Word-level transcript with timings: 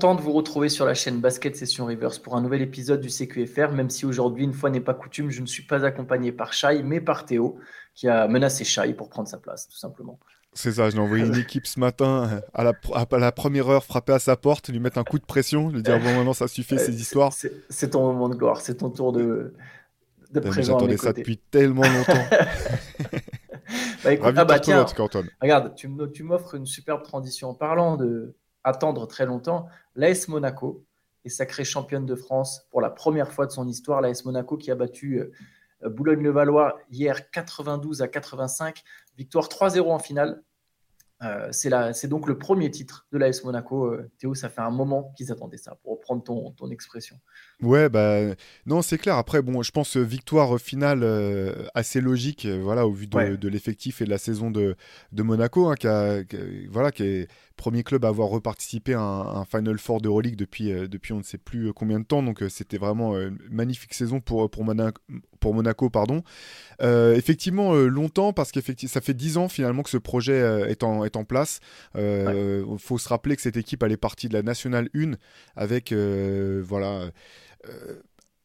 Content 0.00 0.14
de 0.14 0.22
vous 0.22 0.32
retrouver 0.32 0.70
sur 0.70 0.86
la 0.86 0.94
chaîne 0.94 1.20
Basket 1.20 1.54
Session 1.54 1.84
Reverse 1.84 2.18
pour 2.18 2.34
un 2.34 2.40
nouvel 2.40 2.62
épisode 2.62 3.02
du 3.02 3.10
CQFR, 3.10 3.72
même 3.72 3.90
si 3.90 4.06
aujourd'hui, 4.06 4.44
une 4.44 4.54
fois 4.54 4.70
n'est 4.70 4.80
pas 4.80 4.94
coutume, 4.94 5.28
je 5.28 5.42
ne 5.42 5.46
suis 5.46 5.64
pas 5.64 5.84
accompagné 5.84 6.32
par 6.32 6.54
Shai, 6.54 6.82
mais 6.82 7.02
par 7.02 7.26
Théo, 7.26 7.58
qui 7.94 8.08
a 8.08 8.26
menacé 8.26 8.64
Shai 8.64 8.94
pour 8.94 9.10
prendre 9.10 9.28
sa 9.28 9.36
place, 9.36 9.68
tout 9.68 9.76
simplement. 9.76 10.18
C'est 10.54 10.72
ça, 10.72 10.88
j'ai 10.88 10.98
envoyé 10.98 11.26
une 11.26 11.36
équipe 11.36 11.66
ce 11.66 11.78
matin 11.78 12.40
à 12.54 12.64
la, 12.64 12.72
à 12.94 13.18
la, 13.18 13.30
première 13.30 13.68
heure 13.68 13.84
frapper 13.84 14.14
à 14.14 14.18
sa 14.18 14.36
porte, 14.36 14.70
lui 14.70 14.80
mettre 14.80 14.96
un 14.96 15.04
coup 15.04 15.18
de 15.18 15.26
pression, 15.26 15.68
lui 15.68 15.82
dire 15.82 15.98
bon 15.98 16.14
maintenant 16.14 16.32
ça 16.32 16.48
suffit 16.48 16.78
ces 16.78 16.98
histoires. 16.98 17.34
C'est 17.68 17.90
ton 17.90 18.10
moment 18.10 18.30
de 18.30 18.36
gloire, 18.36 18.62
c'est 18.62 18.76
ton 18.76 18.88
tour 18.88 19.12
de, 19.12 19.52
de 20.30 20.40
présent. 20.40 20.78
J'attendais 20.78 20.96
ça 20.96 21.12
depuis 21.12 21.36
tellement 21.36 21.82
longtemps. 21.82 22.24
bah, 24.02 24.14
écoute, 24.14 24.32
ah 24.34 24.46
bah, 24.46 24.60
tiens, 24.60 24.86
regarde, 25.42 25.74
tu 25.74 26.22
m'offres 26.22 26.54
une 26.54 26.64
superbe 26.64 27.02
transition 27.02 27.50
en 27.50 27.54
parlant 27.54 27.98
de 27.98 28.34
attendre 28.64 29.06
très 29.06 29.26
longtemps. 29.26 29.66
L'AS 29.94 30.28
Monaco 30.28 30.84
est 31.24 31.30
sacrée 31.30 31.64
championne 31.64 32.06
de 32.06 32.14
France 32.14 32.66
pour 32.70 32.80
la 32.80 32.90
première 32.90 33.32
fois 33.32 33.46
de 33.46 33.52
son 33.52 33.68
histoire. 33.68 34.00
L'AS 34.00 34.24
Monaco 34.24 34.56
qui 34.56 34.70
a 34.70 34.74
battu 34.74 35.18
euh, 35.18 35.88
Boulogne-le-Valois 35.88 36.78
hier 36.90 37.30
92 37.30 38.02
à 38.02 38.08
85, 38.08 38.82
victoire 39.16 39.46
3-0 39.46 39.90
en 39.90 39.98
finale. 39.98 40.42
Euh, 41.22 41.48
c'est 41.52 42.08
donc 42.08 42.26
le 42.26 42.38
premier 42.38 42.70
titre 42.70 43.06
de 43.12 43.18
l'AS 43.18 43.44
Monaco. 43.44 43.86
Euh, 43.86 44.10
Théo, 44.18 44.34
ça 44.34 44.48
fait 44.48 44.62
un 44.62 44.70
moment 44.70 45.12
qu'ils 45.16 45.30
attendaient 45.30 45.58
ça, 45.58 45.76
pour 45.82 45.92
reprendre 45.92 46.22
ton, 46.22 46.52
ton 46.52 46.70
expression. 46.70 47.16
Ouais, 47.60 47.88
bah 47.88 48.20
non, 48.64 48.80
c'est 48.80 48.96
clair. 48.96 49.16
Après, 49.16 49.42
bon, 49.42 49.62
je 49.62 49.70
pense 49.70 49.96
victoire 49.96 50.58
finale 50.58 51.04
assez 51.74 52.00
logique, 52.00 52.46
voilà, 52.46 52.86
au 52.86 52.92
vu 52.92 53.06
de, 53.06 53.48
l'effectif 53.48 54.00
et 54.00 54.04
de 54.04 54.10
la 54.10 54.18
saison 54.18 54.50
de, 54.50 54.76
de 55.12 55.22
Monaco, 55.22 55.68
hein, 55.68 55.74
qui, 55.76 56.66
voilà, 56.68 56.90
qui 56.90 57.02
est 57.02 57.28
premier 57.60 57.82
club 57.82 58.06
à 58.06 58.08
avoir 58.08 58.28
reparticipé 58.28 58.94
à 58.94 59.00
un, 59.00 59.44
Final 59.44 59.78
Four 59.78 60.00
de 60.00 60.08
Euroleague 60.08 60.36
depuis, 60.36 60.72
euh, 60.72 60.88
depuis 60.88 61.12
on 61.12 61.18
ne 61.18 61.22
sait 61.22 61.38
plus 61.38 61.68
euh, 61.68 61.72
combien 61.72 62.00
de 62.00 62.04
temps. 62.04 62.22
Donc 62.22 62.42
euh, 62.42 62.48
c'était 62.48 62.78
vraiment 62.78 63.18
une 63.18 63.38
magnifique 63.50 63.92
saison 63.92 64.20
pour, 64.20 64.50
pour, 64.50 64.64
Monaco, 64.64 65.00
pour 65.40 65.54
Monaco. 65.54 65.90
Pardon. 65.90 66.22
effectivement, 66.80 67.74
longtemps, 67.74 68.32
parce 68.32 68.52
qu'effectivement, 68.52 68.92
ça 68.92 69.00
fait 69.00 69.14
10 69.14 69.36
ans 69.36 69.48
finalement 69.48 69.82
que 69.82 69.90
ce 69.90 69.98
projet 69.98 70.38
est, 70.68 70.82
en, 70.82 71.04
est 71.04 71.16
en 71.16 71.24
place. 71.24 71.60
Il 71.96 72.64
faut 72.78 72.98
se 72.98 73.08
rappeler 73.08 73.36
que 73.36 73.42
cette 73.42 73.56
équipe, 73.56 73.82
elle 73.82 73.92
est 73.92 73.96
partie 73.96 74.28
de 74.28 74.34
la 74.34 74.42
Nationale 74.42 74.88
1 74.94 75.12
avec 75.56 75.92
voilà 75.92 77.10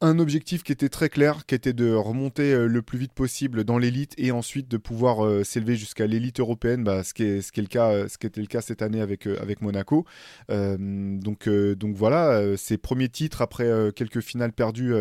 un 0.02 0.20
objectif 0.20 0.64
qui 0.64 0.72
était 0.72 0.90
très 0.90 1.10
clair, 1.10 1.46
qui 1.46 1.56
était 1.56 1.74
de 1.74 1.94
remonter 1.94 2.54
euh, 2.54 2.68
le 2.68 2.82
plus 2.82 2.98
vite 2.98 3.14
possible 3.14 3.64
dans 3.64 3.78
l'élite 3.78 4.14
et 4.18 4.32
ensuite 4.32 4.68
de 4.68 4.78
pouvoir 4.78 5.26
euh, 5.26 5.44
s'élever 5.44 5.76
jusqu'à 5.76 6.06
l'élite 6.06 6.40
européenne, 6.40 6.84
bah, 6.84 7.04
ce, 7.04 7.14
qui 7.14 7.24
est, 7.24 7.42
ce, 7.42 7.52
qui 7.52 7.62
est 7.62 7.64
le 7.64 7.70
cas, 7.70 7.92
euh, 7.92 8.08
ce 8.08 8.18
qui 8.18 8.28
était 8.28 8.42
le 8.42 8.48
cas 8.48 8.62
cette 8.62 8.82
année 8.82 9.02
avec, 9.02 9.26
avec 9.28 9.62
Monaco. 9.62 10.06
donc, 10.50 11.50
donc 11.50 11.96
voilà, 11.96 12.58
ses 12.58 12.78
premiers 12.78 13.09
titres 13.09 13.42
après 13.42 13.92
quelques 13.96 14.22
finales 14.22 14.52
perdues 14.52 14.94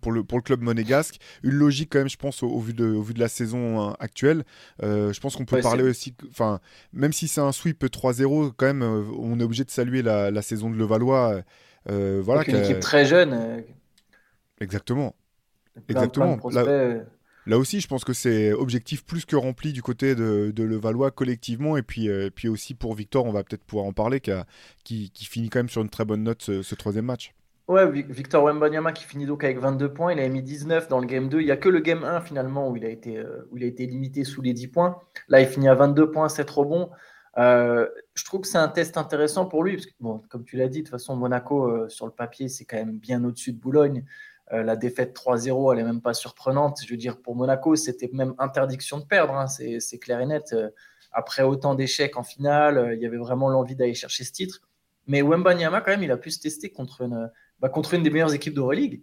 pour 0.00 0.12
le, 0.12 0.24
pour 0.24 0.38
le 0.38 0.42
club 0.42 0.60
monégasque. 0.60 1.18
Une 1.42 1.54
logique 1.54 1.90
quand 1.92 1.98
même, 1.98 2.08
je 2.08 2.16
pense, 2.16 2.42
au, 2.42 2.58
vu, 2.60 2.74
de, 2.74 2.86
au 2.86 3.02
vu 3.02 3.14
de 3.14 3.20
la 3.20 3.28
saison 3.28 3.80
hein, 3.80 3.96
actuelle. 4.00 4.44
je 4.82 5.18
pense 5.20 5.36
qu'on 5.36 5.44
peut 5.44 5.60
parler 5.60 5.84
aussi, 5.84 6.14
enfin, 6.30 6.60
même 6.92 7.12
si 7.12 7.28
c'est 7.28 7.40
un 7.40 7.52
sweep 7.52 7.84
3-0, 7.84 8.52
quand 8.56 8.66
même, 8.66 8.82
on 8.82 9.38
est 9.40 9.44
obligé 9.44 9.64
de 9.64 9.70
saluer 9.70 10.02
la, 10.02 10.30
la 10.30 10.42
saison 10.42 10.70
de 10.70 10.76
Levallois. 10.76 11.42
voilà, 11.86 12.48
une 12.48 12.56
équipe 12.56 12.80
très 12.80 13.04
jeune. 13.04 13.64
Exactement. 14.60 15.14
Exactement. 15.88 16.38
Euh. 16.54 17.02
Là, 17.46 17.58
aussi, 17.58 17.80
je 17.80 17.86
pense 17.86 18.04
que 18.04 18.12
c'est 18.12 18.52
objectif 18.52 19.04
plus 19.04 19.24
que 19.24 19.36
rempli 19.36 19.72
du 19.72 19.82
côté 19.82 20.14
de, 20.14 20.52
de 20.54 20.62
Levallois 20.62 21.10
collectivement. 21.10 21.76
Et 21.76 21.82
puis, 21.82 22.08
euh, 22.08 22.30
puis 22.34 22.48
aussi 22.48 22.74
pour 22.74 22.94
Victor, 22.94 23.24
on 23.24 23.32
va 23.32 23.44
peut-être 23.44 23.64
pouvoir 23.64 23.86
en 23.86 23.92
parler, 23.92 24.20
qui, 24.20 25.10
qui, 25.10 25.24
finit 25.24 25.48
quand 25.48 25.60
même 25.60 25.68
sur 25.68 25.82
une 25.82 25.88
très 25.88 26.04
bonne 26.04 26.24
note 26.24 26.42
ce, 26.42 26.74
troisième 26.74 27.06
match. 27.06 27.34
Ouais, 27.68 27.90
Victor 27.90 28.44
Wembanyama 28.44 28.92
qui 28.92 29.04
finit 29.04 29.26
donc 29.26 29.44
avec 29.44 29.58
22 29.58 29.92
points. 29.92 30.12
Il 30.12 30.20
a 30.20 30.28
mis 30.28 30.42
19 30.42 30.88
dans 30.88 31.00
le 31.00 31.06
game 31.06 31.28
2. 31.28 31.40
Il 31.40 31.44
n'y 31.44 31.50
a 31.50 31.56
que 31.56 31.68
le 31.68 31.80
game 31.80 32.02
1 32.02 32.22
finalement 32.22 32.68
où 32.68 32.76
il, 32.76 32.84
a 32.84 32.88
été, 32.88 33.18
euh, 33.18 33.46
où 33.50 33.58
il 33.58 33.64
a 33.64 33.66
été 33.66 33.86
limité 33.86 34.24
sous 34.24 34.40
les 34.40 34.54
10 34.54 34.68
points. 34.68 34.98
Là, 35.28 35.40
il 35.40 35.46
finit 35.46 35.68
à 35.68 35.74
22 35.74 36.10
points, 36.10 36.28
7 36.28 36.48
rebonds. 36.48 36.90
je 37.36 38.24
trouve 38.24 38.40
que 38.40 38.48
c'est 38.48 38.58
un 38.58 38.68
test 38.68 38.96
intéressant 38.96 39.46
pour 39.46 39.62
lui, 39.62 39.86
bon, 40.00 40.22
comme 40.28 40.44
tu 40.44 40.56
l'as 40.56 40.68
dit, 40.68 40.78
de 40.78 40.84
toute 40.84 40.90
façon, 40.90 41.14
Monaco, 41.14 41.88
sur 41.88 42.06
le 42.06 42.12
papier, 42.12 42.48
c'est 42.48 42.64
quand 42.64 42.78
même 42.78 42.98
bien 42.98 43.22
au-dessus 43.22 43.52
de 43.52 43.58
Boulogne. 43.58 44.04
Euh, 44.52 44.62
la 44.62 44.76
défaite 44.76 45.14
3-0, 45.14 45.72
elle 45.72 45.78
n'est 45.78 45.84
même 45.84 46.00
pas 46.00 46.14
surprenante. 46.14 46.78
Je 46.84 46.90
veux 46.90 46.96
dire, 46.96 47.20
pour 47.20 47.36
Monaco, 47.36 47.76
c'était 47.76 48.08
même 48.12 48.34
interdiction 48.38 48.98
de 48.98 49.04
perdre, 49.04 49.34
hein. 49.34 49.46
c'est 49.46 49.98
clair 49.98 50.20
et 50.20 50.26
net. 50.26 50.52
Euh, 50.52 50.70
après 51.12 51.42
autant 51.42 51.74
d'échecs 51.74 52.16
en 52.16 52.22
finale, 52.22 52.78
euh, 52.78 52.94
il 52.94 53.00
y 53.00 53.06
avait 53.06 53.18
vraiment 53.18 53.50
l'envie 53.50 53.76
d'aller 53.76 53.94
chercher 53.94 54.24
ce 54.24 54.32
titre. 54.32 54.60
Mais 55.06 55.22
Wembanyama, 55.22 55.80
quand 55.80 55.90
même, 55.90 56.02
il 56.02 56.10
a 56.10 56.16
pu 56.16 56.30
se 56.30 56.40
tester 56.40 56.70
contre 56.70 57.02
une, 57.02 57.30
bah, 57.60 57.68
contre 57.68 57.94
une 57.94 58.02
des 58.02 58.10
meilleures 58.10 58.34
équipes 58.34 58.54
d'Euroleague. 58.54 59.02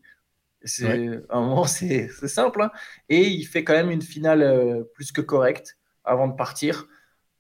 C'est 0.64 1.22
un 1.30 1.42
moment, 1.42 1.64
c'est 1.66 2.10
simple. 2.28 2.62
Hein. 2.62 2.72
Et 3.10 3.28
il 3.28 3.44
fait 3.44 3.64
quand 3.64 3.74
même 3.74 3.92
une 3.92 4.02
finale 4.02 4.86
plus 4.94 5.12
que 5.12 5.22
correcte 5.22 5.78
avant 6.04 6.28
de 6.28 6.36
partir. 6.36 6.88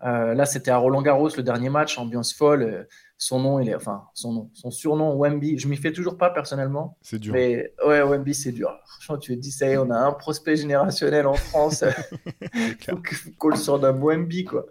là, 0.02 0.46
c'était 0.46 0.72
à 0.72 0.78
Roland 0.78 1.02
Garros, 1.02 1.30
le 1.36 1.44
dernier 1.44 1.70
match, 1.70 1.98
ambiance 1.98 2.34
folle 2.34 2.88
son 3.18 3.40
nom, 3.40 3.60
il 3.60 3.70
est, 3.70 3.76
enfin, 3.76 4.08
son 4.14 4.34
nom, 4.34 4.50
son 4.54 4.72
surnom, 4.72 5.16
Wemby, 5.16 5.58
je 5.58 5.68
m'y 5.68 5.78
fais 5.78 5.94
toujours 5.94 6.18
pas 6.18 6.30
personnellement. 6.30 6.98
C'est 7.02 7.20
dur. 7.20 7.34
Mais 7.34 7.74
ouais, 7.86 8.02
Wemby, 8.02 8.34
c'est 8.34 8.52
dur. 8.52 8.78
Franchement, 8.86 9.18
tu 9.18 9.36
te 9.36 9.40
dis, 9.40 9.52
ça 9.52 9.68
y 9.68 9.72
est, 9.72 9.78
on 9.78 9.90
a 9.90 9.98
un 9.98 10.12
prospect 10.12 10.58
générationnel 10.58 11.26
en 11.28 11.36
France. 11.36 11.84
faut 12.86 13.32
qu'on 13.38 13.50
le 13.50 13.56
surnomme 13.56 14.04
Wemby, 14.04 14.46
quoi. 14.46 14.66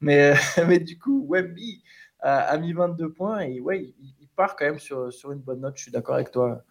Mais, 0.00 0.34
mais 0.66 0.78
du 0.78 0.98
coup, 0.98 1.26
Wemby 1.28 1.82
a, 2.20 2.56
mis 2.58 2.72
22 2.72 3.12
points 3.12 3.40
et 3.40 3.60
ouais, 3.60 3.94
il, 3.98 4.19
part 4.40 4.56
quand 4.56 4.64
même 4.64 4.78
sur, 4.78 5.12
sur 5.12 5.32
une 5.32 5.40
bonne 5.40 5.60
note. 5.60 5.76
Je 5.76 5.82
suis 5.82 5.92
d'accord 5.92 6.14
avec 6.14 6.30
toi. 6.30 6.64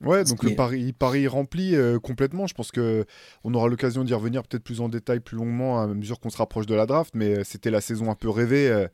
Ouais, 0.00 0.22
donc 0.24 0.44
le 0.44 0.54
pari, 0.54 0.92
pari 0.92 1.26
rempli 1.26 1.74
euh, 1.74 1.98
complètement. 1.98 2.46
Je 2.46 2.54
pense 2.54 2.70
que 2.70 3.04
on 3.44 3.52
aura 3.54 3.68
l'occasion 3.68 4.04
d'y 4.04 4.14
revenir 4.14 4.42
peut-être 4.44 4.62
plus 4.62 4.80
en 4.80 4.88
détail, 4.88 5.20
plus 5.20 5.36
longuement 5.36 5.80
à 5.80 5.86
mesure 5.88 6.20
qu'on 6.20 6.30
se 6.30 6.36
rapproche 6.36 6.66
de 6.66 6.74
la 6.74 6.86
draft. 6.86 7.14
Mais 7.14 7.38
euh, 7.38 7.44
c'était 7.44 7.70
la 7.70 7.80
saison 7.80 8.10
un 8.10 8.14
peu 8.14 8.28
rêvée. 8.28 8.68
Euh, 8.68 8.86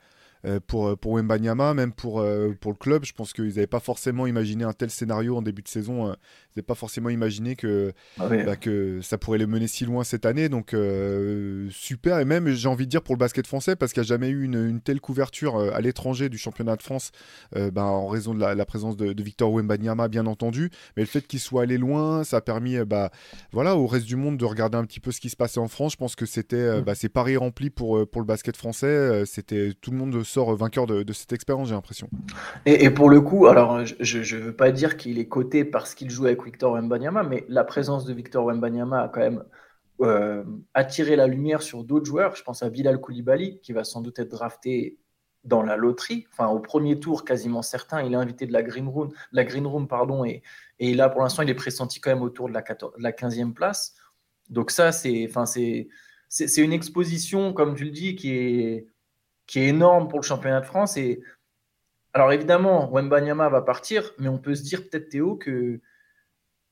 pour, 0.66 0.88
euh, 0.88 0.97
pour 0.97 1.12
Wembanyama, 1.12 1.75
même 1.75 1.93
pour, 1.93 2.21
euh, 2.21 2.53
pour 2.60 2.72
le 2.72 2.77
club. 2.77 3.05
Je 3.05 3.12
pense 3.12 3.32
qu'ils 3.32 3.49
n'avaient 3.49 3.66
pas 3.66 3.81
forcément 3.81 4.27
imaginé 4.27 4.65
un 4.65 4.72
tel 4.72 4.91
scénario 4.91 5.37
en 5.37 5.43
début 5.43 5.62
de 5.62 5.69
saison. 5.69 6.06
Ils 6.06 6.56
n'avaient 6.56 6.66
pas 6.66 6.75
forcément 6.75 7.09
imaginé 7.09 7.56
que, 7.56 7.93
ah 8.19 8.28
bah, 8.28 8.56
que 8.56 9.00
ça 9.03 9.16
pourrait 9.16 9.38
les 9.38 9.47
mener 9.47 9.69
si 9.69 9.84
loin 9.84 10.04
cette 10.04 10.27
année. 10.27 10.49
Donc 10.49 10.77
super. 11.71 12.19
Et 12.19 12.25
même, 12.25 12.49
j'ai 12.50 12.69
envie 12.69 12.84
de 12.84 12.91
dire 12.91 13.03
pour 13.03 13.15
le 13.15 13.19
basket 13.19 13.47
français, 13.47 13.77
parce 13.77 13.93
qu'il 13.93 14.03
n'y 14.03 14.06
a 14.06 14.09
jamais 14.09 14.28
eu 14.28 14.44
une, 14.44 14.81
telle 14.81 15.00
couverture 15.00 15.56
à 15.56 15.81
l'étranger 15.81 16.28
du 16.28 16.38
championnat 16.38 16.77
de 16.77 16.83
France, 16.83 17.10
bah, 17.54 17.84
en 17.84 18.09
raison 18.09 18.34
de 18.34 18.41
la, 18.41 18.66
présence 18.66 18.97
de, 18.97 19.22
Victor 19.22 19.50
Wembanyama, 19.53 20.09
bien 20.09 20.27
entendu. 20.27 20.71
Mais 20.97 21.03
le 21.03 21.09
fait 21.09 21.27
qu'il 21.27 21.41
soit 21.41 21.62
allé 21.62 21.78
loin, 21.78 22.25
ça 22.25 22.38
a 22.38 22.41
permis 22.41 22.77
bah, 22.84 23.10
voilà, 23.53 23.77
au 23.77 23.87
reste 23.87 24.06
du 24.06 24.16
monde 24.16 24.37
de 24.37 24.44
regarder 24.44 24.77
un 24.77 24.84
petit 24.84 25.00
peu 25.00 25.12
ce 25.12 25.21
qui 25.21 25.31
se 25.31 25.37
passait 25.37 25.60
en 25.60 25.69
France. 25.69 25.93
Je 25.93 25.97
pense 25.97 26.16
que 26.16 26.27
c'était 26.27 26.81
mm. 26.81 26.84
bah, 26.84 26.94
c'est 26.94 27.09
paris 27.09 27.37
rempli 27.37 27.71
pour, 27.71 28.09
pour 28.09 28.21
le 28.21 28.27
basket 28.27 28.56
français. 28.56 29.25
C'était 29.27 29.72
tout 29.81 29.91
le 29.91 29.97
monde 29.97 30.22
sort 30.34 30.55
vainqueur 30.56 30.87
de, 30.87 31.12
cette 31.12 31.33
expérience, 31.33 31.69
j'ai 31.69 31.75
l'impression. 31.75 32.09
Et, 32.67 32.91
pour 32.91 33.09
le 33.09 33.21
coup, 33.21 33.47
alors 33.47 33.84
je 33.84 34.37
ne 34.37 34.41
veux 34.41 34.56
pas 34.56 34.72
dire 34.72 34.97
qu'il 34.97 35.19
est 35.19 35.28
coté 35.28 35.65
parce 35.65 35.95
qu'il 35.95 36.11
joue 36.11 36.27
avec 36.27 36.43
Victor 36.45 36.72
Wembanyama, 36.72 37.22
mais 37.22 37.45
la 37.49 37.65
présence 37.65 38.05
de 38.05 38.12
Victor 38.12 38.45
Wembanyama 38.45 39.03
a 39.03 39.09
quand 39.09 39.21
même 39.21 39.45
euh, 40.00 40.43
attiré 40.75 41.15
la 41.15 41.28
lumière 41.28 41.62
sur 41.62 41.84
d'autres 41.84 42.06
joueurs. 42.06 42.34
Je 42.34 42.43
pense 42.43 42.62
à 42.65 42.69
Bilal 42.69 43.00
Koulibaly, 43.00 43.61
qui 43.61 43.72
va 43.72 43.84
sans 43.84 44.00
doute 44.00 44.19
être 44.19 44.31
drafté 44.31 44.99
dans 45.45 45.62
la 45.62 45.77
loterie, 45.77 46.27
enfin 46.33 46.49
au 46.49 46.59
premier 46.59 46.99
tour 46.99 47.25
quasiment 47.25 47.62
certain. 47.62 48.03
Il 48.03 48.12
est 48.12 48.16
invité 48.16 48.47
de 48.47 48.53
la 48.53 48.62
Green 48.62 48.89
Room, 48.89 49.11
la 49.31 49.45
Green 49.45 49.66
Room 49.66 49.87
pardon, 49.87 50.25
et, 50.25 50.43
là 50.81 51.09
pour 51.09 51.22
l'instant 51.22 51.43
il 51.43 51.51
est 51.51 51.55
pressenti 51.55 52.01
quand 52.01 52.11
même 52.11 52.22
autour 52.22 52.48
de 52.48 52.54
la, 52.54 52.63
14, 52.63 52.95
la 52.98 53.13
15e 53.13 53.53
place. 53.53 53.95
Donc 54.48 54.71
ça 54.71 54.91
c'est, 54.91 55.28
c'est 56.28 56.63
une 56.63 56.72
exposition 56.72 57.53
comme 57.53 57.77
tu 57.77 57.84
le 57.84 57.91
dis 57.91 58.16
qui 58.16 58.33
est 58.33 58.86
qui 59.47 59.61
est 59.61 59.69
énorme 59.69 60.09
pour 60.09 60.21
le 60.21 60.25
championnat 60.25 60.61
de 60.61 60.67
France. 60.67 60.97
Et 60.97 61.23
alors 62.13 62.33
évidemment, 62.33 62.91
Wembanyama 62.91 63.49
va 63.49 63.63
partir, 63.63 64.13
mais 64.19 64.29
on 64.29 64.39
peut 64.39 64.55
se 64.55 64.63
dire 64.63 64.89
peut-être 64.89 65.09
Théo 65.09 65.37
que 65.37 65.81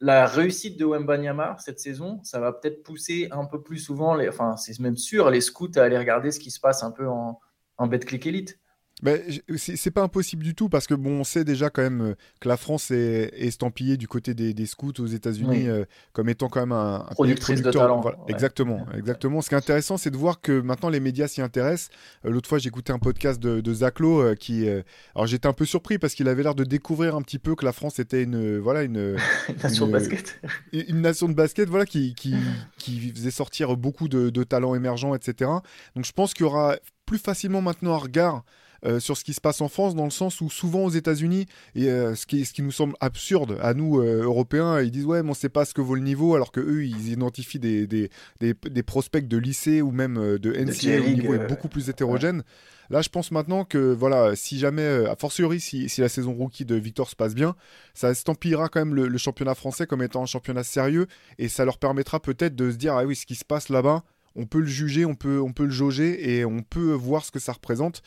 la 0.00 0.26
réussite 0.26 0.78
de 0.78 0.84
Wembanyama 0.84 1.56
cette 1.58 1.78
saison, 1.78 2.20
ça 2.24 2.40
va 2.40 2.52
peut-être 2.52 2.82
pousser 2.82 3.28
un 3.30 3.44
peu 3.44 3.62
plus 3.62 3.78
souvent, 3.78 4.20
enfin 4.26 4.56
c'est 4.56 4.78
même 4.80 4.96
sûr, 4.96 5.30
les 5.30 5.40
scouts 5.40 5.70
à 5.76 5.82
aller 5.82 5.96
regarder 5.96 6.32
ce 6.32 6.40
qui 6.40 6.50
se 6.50 6.58
passe 6.58 6.82
un 6.82 6.90
peu 6.90 7.08
en, 7.08 7.40
en 7.78 7.88
click 7.88 8.26
Elite. 8.26 8.58
Mais 9.02 9.24
c'est 9.56 9.90
pas 9.90 10.02
impossible 10.02 10.44
du 10.44 10.54
tout 10.54 10.68
parce 10.68 10.86
que 10.86 10.94
bon, 10.94 11.20
on 11.20 11.24
sait 11.24 11.42
déjà 11.42 11.70
quand 11.70 11.82
même 11.82 12.00
euh, 12.02 12.14
que 12.40 12.48
la 12.48 12.56
France 12.56 12.92
est, 12.92 13.32
estampillée 13.36 13.96
du 13.96 14.06
côté 14.06 14.32
des, 14.32 14.66
scouts 14.66 14.92
aux 15.00 15.06
États-Unis 15.06 15.68
euh, 15.68 15.84
comme 16.12 16.28
étant 16.28 16.48
quand 16.48 16.60
même 16.60 16.72
un, 16.72 17.04
productrice 17.10 17.62
de 17.62 17.70
talent. 17.72 18.04
Exactement, 18.28 18.86
exactement. 18.96 19.42
Ce 19.42 19.48
qui 19.48 19.56
est 19.56 19.58
intéressant, 19.58 19.96
c'est 19.96 20.10
de 20.10 20.16
voir 20.16 20.40
que 20.40 20.60
maintenant 20.60 20.88
les 20.88 21.00
médias 21.00 21.26
s'y 21.26 21.42
intéressent. 21.42 21.90
Euh, 22.24 22.30
l'autre 22.30 22.48
fois, 22.48 22.58
j'ai 22.58 22.68
écouté 22.68 22.92
un 22.92 23.00
podcast 23.00 23.40
de, 23.40 23.60
de 23.60 23.74
Zaclo 23.74 24.36
qui, 24.36 24.68
alors 25.16 25.26
j'étais 25.26 25.48
un 25.48 25.52
peu 25.52 25.64
surpris 25.64 25.98
parce 25.98 26.14
qu'il 26.14 26.28
avait 26.28 26.44
l'air 26.44 26.54
de 26.54 26.64
découvrir 26.64 27.16
un 27.16 27.22
petit 27.22 27.40
peu 27.40 27.56
que 27.56 27.64
la 27.64 27.72
France 27.72 27.98
était 27.98 28.22
une, 28.22 28.58
voilà, 28.58 28.84
une, 28.84 29.16
nation 29.64 29.88
de 29.88 29.92
basket, 29.92 30.40
une 30.72 31.00
nation 31.00 31.28
de 31.28 31.34
basket, 31.34 31.68
voilà, 31.68 31.86
qui, 31.86 32.14
qui, 32.14 32.34
qui 32.78 33.10
faisait 33.10 33.32
sortir 33.32 33.76
beaucoup 33.76 34.06
de, 34.06 34.30
de 34.30 34.44
talents 34.44 34.76
émergents, 34.76 35.16
etc. 35.16 35.50
Donc 35.96 36.04
je 36.04 36.12
pense 36.12 36.34
qu'il 36.34 36.46
y 36.46 36.48
aura 36.48 36.76
plus 37.04 37.18
facilement 37.18 37.60
maintenant 37.60 37.94
un 37.94 37.98
regard 37.98 38.44
euh, 38.84 39.00
sur 39.00 39.16
ce 39.16 39.24
qui 39.24 39.32
se 39.32 39.40
passe 39.40 39.60
en 39.60 39.68
France, 39.68 39.94
dans 39.94 40.04
le 40.04 40.10
sens 40.10 40.40
où 40.40 40.50
souvent 40.50 40.84
aux 40.84 40.90
États-Unis, 40.90 41.46
et 41.74 41.88
euh, 41.88 42.14
ce, 42.14 42.26
qui, 42.26 42.44
ce 42.44 42.52
qui 42.52 42.62
nous 42.62 42.72
semble 42.72 42.94
absurde 43.00 43.58
à 43.62 43.74
nous 43.74 44.00
Européens, 44.00 44.80
ils 44.80 44.90
disent 44.90 45.06
ouais, 45.06 45.22
mais 45.22 45.30
on 45.30 45.34
sait 45.34 45.48
pas 45.48 45.64
ce 45.64 45.74
que 45.74 45.80
vaut 45.80 45.94
le 45.94 46.02
niveau, 46.02 46.34
alors 46.34 46.52
que 46.52 46.60
eux, 46.60 46.84
ils 46.84 47.10
identifient 47.10 47.58
des, 47.58 47.86
des, 47.86 48.10
des, 48.40 48.82
prospects 48.82 49.26
de 49.26 49.36
lycée 49.36 49.82
ou 49.82 49.90
même 49.90 50.38
de 50.38 50.52
NCA 50.52 51.00
où 51.00 51.08
le 51.08 51.14
niveau 51.14 51.34
est 51.34 51.46
beaucoup 51.46 51.68
plus 51.68 51.88
hétérogène. 51.88 52.42
Là, 52.90 53.00
je 53.00 53.08
pense 53.08 53.30
maintenant 53.30 53.64
que, 53.64 53.92
voilà, 53.94 54.36
si 54.36 54.58
jamais, 54.58 54.84
a 54.84 55.16
fortiori, 55.16 55.60
si, 55.60 55.88
si, 55.88 56.00
la 56.00 56.08
saison 56.08 56.34
rookie 56.34 56.64
de 56.64 56.74
Victor 56.74 57.08
se 57.08 57.16
passe 57.16 57.34
bien, 57.34 57.54
ça 57.94 58.10
estampillera 58.10 58.68
quand 58.68 58.80
même 58.80 58.94
le, 58.94 59.08
le, 59.08 59.18
championnat 59.18 59.54
français 59.54 59.86
comme 59.86 60.02
étant 60.02 60.22
un 60.22 60.26
championnat 60.26 60.64
sérieux 60.64 61.06
et 61.38 61.48
ça 61.48 61.64
leur 61.64 61.78
permettra 61.78 62.20
peut-être 62.20 62.54
de 62.54 62.70
se 62.70 62.76
dire, 62.76 62.94
ah 62.94 63.04
oui, 63.04 63.16
ce 63.16 63.24
qui 63.24 63.34
se 63.34 63.44
passe 63.44 63.70
là-bas, 63.70 64.02
on 64.36 64.46
peut 64.46 64.60
le 64.60 64.66
juger, 64.66 65.04
on 65.04 65.14
peut, 65.14 65.40
on 65.40 65.52
peut 65.52 65.64
le 65.64 65.70
jauger 65.70 66.36
et 66.36 66.44
on 66.44 66.62
peut 66.62 66.92
voir 66.92 67.24
ce 67.24 67.30
que 67.30 67.38
ça 67.38 67.52
représente. 67.52 68.02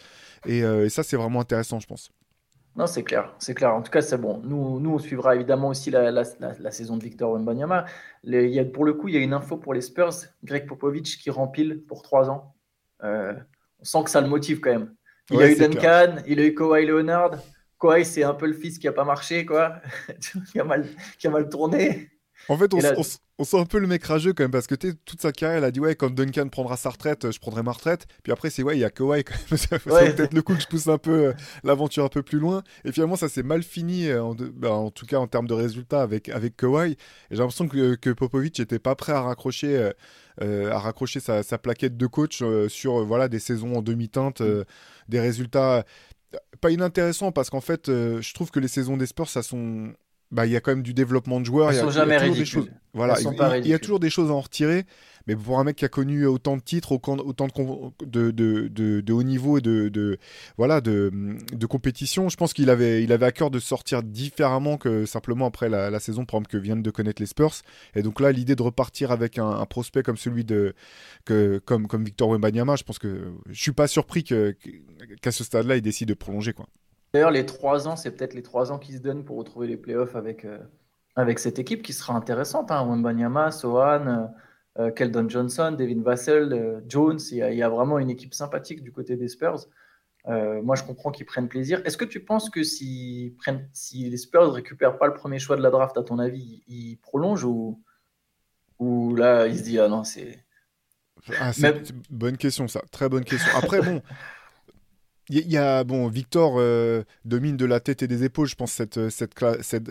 Et, 0.46 0.64
euh, 0.64 0.90
ça, 0.90 1.04
c'est 1.04 1.18
vraiment 1.18 1.42
intéressant, 1.42 1.80
je 1.80 1.88
pense. 1.88 2.12
Non, 2.76 2.88
c'est 2.88 3.04
clair, 3.04 3.34
c'est 3.40 3.54
clair. 3.54 3.74
En 3.74 3.82
tout 3.82 3.92
cas, 3.92 4.02
c'est 4.02 4.18
bon. 4.18 4.42
Nous, 4.44 4.82
nous, 4.82 4.92
on 4.92 5.00
suivra 5.00 5.36
évidemment 5.36 5.70
aussi 5.70 5.92
la, 5.92 6.12
la, 6.12 6.72
saison 6.72 6.98
de 6.98 7.04
Victor 7.04 7.32
Wembanyama. 7.32 7.86
Il 8.24 8.50
y 8.50 8.60
a, 8.60 8.66
pour 8.66 8.84
le 8.84 8.94
coup, 8.94 9.08
il 9.08 9.16
y 9.16 9.18
a 9.18 9.22
une 9.22 9.34
info 9.34 9.56
pour 9.56 9.74
les 9.74 9.80
Spurs, 9.80 10.14
Greg 10.44 10.68
Popovich 10.68 11.18
qui 11.18 11.30
rempile 11.30 11.84
pour 11.88 12.02
trois 12.02 12.30
ans. 12.30 12.54
Euh, 13.04 13.34
on 13.80 13.86
sent 13.86 14.04
que 14.04 14.10
ça 14.10 14.20
le 14.20 14.28
motive 14.28 14.60
quand 14.60 14.72
même. 14.72 14.94
Il 15.32 15.42
a 15.42 15.50
eu 15.50 15.56
Duncan, 15.56 16.18
il 16.28 16.40
a 16.40 16.44
eu 16.44 16.54
Kawhi 16.54 16.86
Leonard. 16.86 17.38
Kawhi, 17.80 18.04
c'est 18.04 18.24
un 18.24 18.34
peu 18.34 18.46
le 18.46 18.54
fils 18.54 18.78
qui 18.78 18.88
a 18.90 18.92
pas 18.92 19.06
marché, 19.06 19.46
quoi, 19.46 19.82
qui, 20.52 20.60
a 20.60 20.64
mal, 20.66 20.86
qui 21.18 21.28
a 21.28 21.30
mal 21.30 21.48
tourné. 21.48 22.10
En 22.50 22.58
fait, 22.58 22.74
on, 22.74 22.78
on 22.78 23.04
sent 23.44 23.60
un 23.60 23.66
peu 23.66 23.80
le 23.80 23.88
mec 23.88 24.04
rageux 24.06 24.34
quand 24.34 24.44
même 24.44 24.52
parce 24.52 24.68
que 24.68 24.76
toute 24.76 25.22
sa 25.22 25.32
carrière, 25.32 25.58
elle 25.58 25.64
a 25.66 25.72
dit 25.72 25.82
ouais 25.82 25.96
quand 25.96 26.10
Duncan 26.10 26.48
prendra 26.48 26.78
sa 26.78 26.90
retraite, 26.90 27.32
je 27.32 27.40
prendrai 27.40 27.64
ma 27.64 27.74
retraite. 27.74 28.08
Puis 28.24 28.32
après 28.32 28.50
c'est 28.50 28.64
ouais 28.64 28.78
il 28.78 28.80
y 28.80 28.86
a 28.86 28.90
Kawhi 28.90 29.24
quand 29.26 29.36
même. 29.52 29.58
c'est 29.58 29.80
peut-être 29.80 30.34
le 30.34 30.42
coup 30.42 30.56
que 30.56 30.62
je 30.62 30.68
pousse 30.68 30.88
un 30.88 30.98
peu 30.98 31.28
euh, 31.28 31.34
l'aventure 31.64 32.06
un 32.06 32.10
peu 32.10 32.24
plus 32.24 32.40
loin. 32.40 32.64
Et 32.86 32.94
finalement 32.94 33.18
ça 33.18 33.28
s'est 33.28 33.44
mal 33.44 33.64
fini 33.64 34.08
euh, 34.08 34.34
bah, 34.54 34.72
en, 34.72 34.90
tout 34.90 35.06
cas 35.06 35.18
en 35.18 35.28
termes 35.28 35.48
de 35.48 35.54
résultats 35.54 36.02
avec 36.02 36.30
avec 36.30 36.56
Kawhi. 36.56 36.94
Et 36.94 36.98
j'ai 37.32 37.38
l'impression 37.38 37.68
que, 37.68 37.96
que 37.96 38.10
Popovic 38.12 38.60
était 38.60 38.80
pas 38.80 38.96
prêt 38.96 39.12
à 39.12 39.22
raccrocher 39.22 39.92
euh, 40.42 40.72
à 40.72 40.80
raccrocher 40.80 41.20
sa, 41.20 41.44
plaquette 41.58 41.98
de 41.98 42.08
coach 42.08 42.42
sur 42.68 43.06
voilà 43.06 43.28
des 43.28 43.40
saisons 43.40 43.76
en 43.76 43.82
demi-teinte, 43.82 44.42
des 45.10 45.20
résultats 45.20 45.86
pas 46.62 46.72
inintéressants 46.72 47.32
parce 47.32 47.50
qu'en 47.50 47.62
fait 47.62 47.88
je 47.88 48.34
trouve 48.34 48.52
que 48.52 48.60
les 48.60 48.68
saisons 48.68 48.98
des 48.98 49.06
Spurs 49.06 49.30
ça 49.30 49.44
sont 49.44 49.94
bah, 50.32 50.46
il 50.46 50.52
y 50.52 50.56
a 50.56 50.62
quand 50.62 50.72
même 50.72 50.84
du 50.84 50.94
développement 50.94 51.40
de 51.40 51.46
joueurs. 51.46 51.72
Ils 51.72 51.80
sont 51.80 51.92
jamais 51.92 52.18
ridicules. 52.18 52.72
Voilà, 52.94 53.16
il, 53.20 53.68
y 53.68 53.74
a 53.74 53.80
toujours 53.80 54.00
des 54.00 54.10
choses 54.10 54.32
à 54.32 54.34
en 54.34 54.42
retirer. 54.42 54.86
Mais 55.28 55.36
pour 55.36 55.60
un 55.60 55.64
mec 55.64 55.78
qui 55.78 55.86
a 55.86 55.90
connu 55.90 56.26
autant 56.26 56.56
de 56.56 56.62
titres, 56.62 56.92
autant 56.92 57.16
de, 57.16 58.32
de, 58.32 58.68
de, 58.68 59.02
de 59.02 59.14
haut 59.14 59.24
niveau 59.24 59.58
et 59.58 59.62
de, 59.62 60.20
voilà, 60.58 60.82
de, 60.82 61.12
de 61.52 61.66
compétition, 61.66 62.30
je 62.30 62.38
pense 62.38 62.54
qu'il 62.54 62.70
avait, 62.70 63.04
il 63.04 63.12
avait 63.12 63.26
à 63.26 63.32
cœur 63.32 63.50
de 63.50 63.60
sortir 63.60 64.04
différemment 64.04 64.78
que 64.78 65.06
simplement 65.06 65.48
après 65.48 65.68
la, 65.68 66.00
saison, 66.00 66.26
par 66.26 66.36
exemple, 66.38 66.52
que 66.52 66.58
viennent 66.58 66.84
de 66.84 66.92
connaître 66.92 67.22
les 67.22 67.26
Spurs. 67.26 67.56
Et 67.96 68.04
donc 68.04 68.20
là, 68.20 68.32
l'idée 68.32 68.56
de 68.56 68.62
repartir 68.62 69.12
avec 69.12 69.40
un, 69.40 69.66
prospect 69.66 70.04
comme 70.04 70.18
celui 70.18 70.44
de, 70.44 70.76
que, 71.26 71.60
comme, 71.66 71.88
comme 71.88 72.04
Victor 72.04 72.30
Wembanyama, 72.30 72.76
je 72.76 72.84
pense 72.84 73.00
que 73.00 73.34
je 73.50 73.62
suis 73.62 73.72
pas 73.72 73.88
surpris 73.88 74.24
qu'à 74.24 75.32
ce 75.32 75.44
stade-là, 75.44 75.76
il 75.76 75.82
décide 75.82 76.10
de 76.10 76.14
prolonger. 76.14 76.54
Quoi. 76.54 76.68
D'ailleurs, 77.16 77.32
les 77.32 77.46
trois 77.46 77.88
ans, 77.88 77.96
c'est 77.96 78.12
peut-être 78.12 78.34
les 78.34 78.44
trois 78.44 78.74
ans 78.74 78.78
qui 78.78 78.92
se 78.92 78.98
donnent 78.98 79.24
pour 79.24 79.38
retrouver 79.38 79.68
les 79.68 79.78
playoffs 79.78 80.18
avec, 80.18 80.44
euh, 80.44 80.58
avec 81.16 81.40
cette 81.40 81.60
équipe 81.60 81.82
qui 81.82 81.94
sera 81.94 82.14
intéressante. 82.14 82.72
Hein. 82.72 82.86
Wembanyama, 82.86 83.52
Sohan, 83.52 84.06
euh, 84.06 84.26
euh, 84.80 84.92
Keldon 84.92 85.30
Johnson, 85.30 85.74
Devin 85.80 86.02
Vassell, 86.02 86.84
Jones. 86.90 87.18
Il 87.32 87.38
y, 87.38 87.64
a, 87.64 87.70
vraiment 87.70 88.00
une 88.00 88.10
équipe 88.10 88.34
sympathique 88.34 88.84
du 88.84 88.92
côté 88.92 89.16
des 89.16 89.30
Spurs. 89.30 89.66
moi, 90.28 90.76
je 90.76 90.84
comprends 90.84 91.10
qu'ils 91.10 91.26
prennent 91.26 91.48
plaisir. 91.48 91.82
Est-ce 91.86 91.96
que 91.96 92.04
tu 92.04 92.20
penses 92.20 92.50
que 92.50 92.64
si, 92.64 93.34
prennent, 93.38 93.66
si 93.72 94.10
les 94.10 94.18
Spurs 94.18 94.44
ne 94.44 94.52
récupèrent 94.52 94.98
pas 94.98 95.08
le 95.08 95.14
premier 95.14 95.40
choix 95.40 95.56
de 95.56 95.62
la 95.62 95.70
draft, 95.70 95.98
à 95.98 96.04
ton 96.04 96.20
avis, 96.20 96.64
ils, 96.68 96.98
prolongent 96.98 97.46
ou, 97.46 97.82
ou 98.78 99.16
là, 99.16 99.48
ils 99.48 99.58
se 99.58 99.64
disent 99.64 99.80
Ah 99.80 99.88
non, 99.88 100.04
c'est. 100.04 100.44
Ah, 101.40 101.52
bonne 102.10 102.36
question, 102.36 102.68
ça. 102.68 102.82
Très 102.92 103.08
bonne 103.08 103.24
question. 103.24 103.52
Après, 103.56 103.82
bon. 103.82 104.02
Il 105.30 105.52
y, 105.52 105.58
a, 105.58 105.84
bon, 105.84 106.08
Victor 106.08 106.56
euh, 106.58 107.04
domine 107.24 107.58
de 107.58 107.66
la 107.66 107.80
tête 107.80 108.04
et 108.04 108.08
des 108.08 108.24
épaules, 108.24 108.48
je 108.48 108.54
pense, 108.54 108.72
cette, 108.72 108.98
euh, 108.98 109.10
cette, 109.10 109.34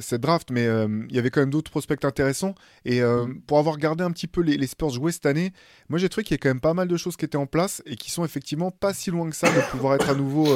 cette, 0.00 0.20
draft, 0.20 0.50
mais 0.52 0.64
euh, 0.64 0.86
il 1.08 1.16
y 1.16 1.18
avait 1.18 1.30
quand 1.30 1.40
même 1.40 1.50
d'autres 1.50 1.72
prospects 1.72 2.04
intéressants. 2.04 2.54
Et 2.84 3.00
mm. 3.00 3.40
pour 3.46 3.58
avoir 3.58 3.76
gardé 3.78 4.04
un 4.04 4.12
petit 4.12 4.28
peu 4.28 4.42
les, 4.42 4.56
les 4.56 4.66
Spurs 4.68 4.90
jouer 4.90 5.10
cette 5.10 5.26
année, 5.26 5.52
moi 5.88 5.98
j'ai 5.98 6.08
trouvé 6.08 6.22
qu'il 6.22 6.34
y 6.34 6.38
a 6.38 6.38
quand 6.38 6.50
même 6.50 6.60
pas 6.60 6.74
mal 6.74 6.86
de 6.86 6.96
choses 6.96 7.16
qui 7.16 7.24
étaient 7.24 7.36
en 7.36 7.46
place 7.46 7.82
et 7.84 7.96
qui 7.96 8.12
sont 8.12 8.24
effectivement 8.24 8.70
pas 8.70 8.94
si 8.94 9.10
loin 9.10 9.28
que 9.28 9.34
ça 9.34 9.50
de 9.50 9.70
pouvoir 9.70 9.96
être 9.96 10.08
à 10.08 10.14
nouveau 10.14 10.46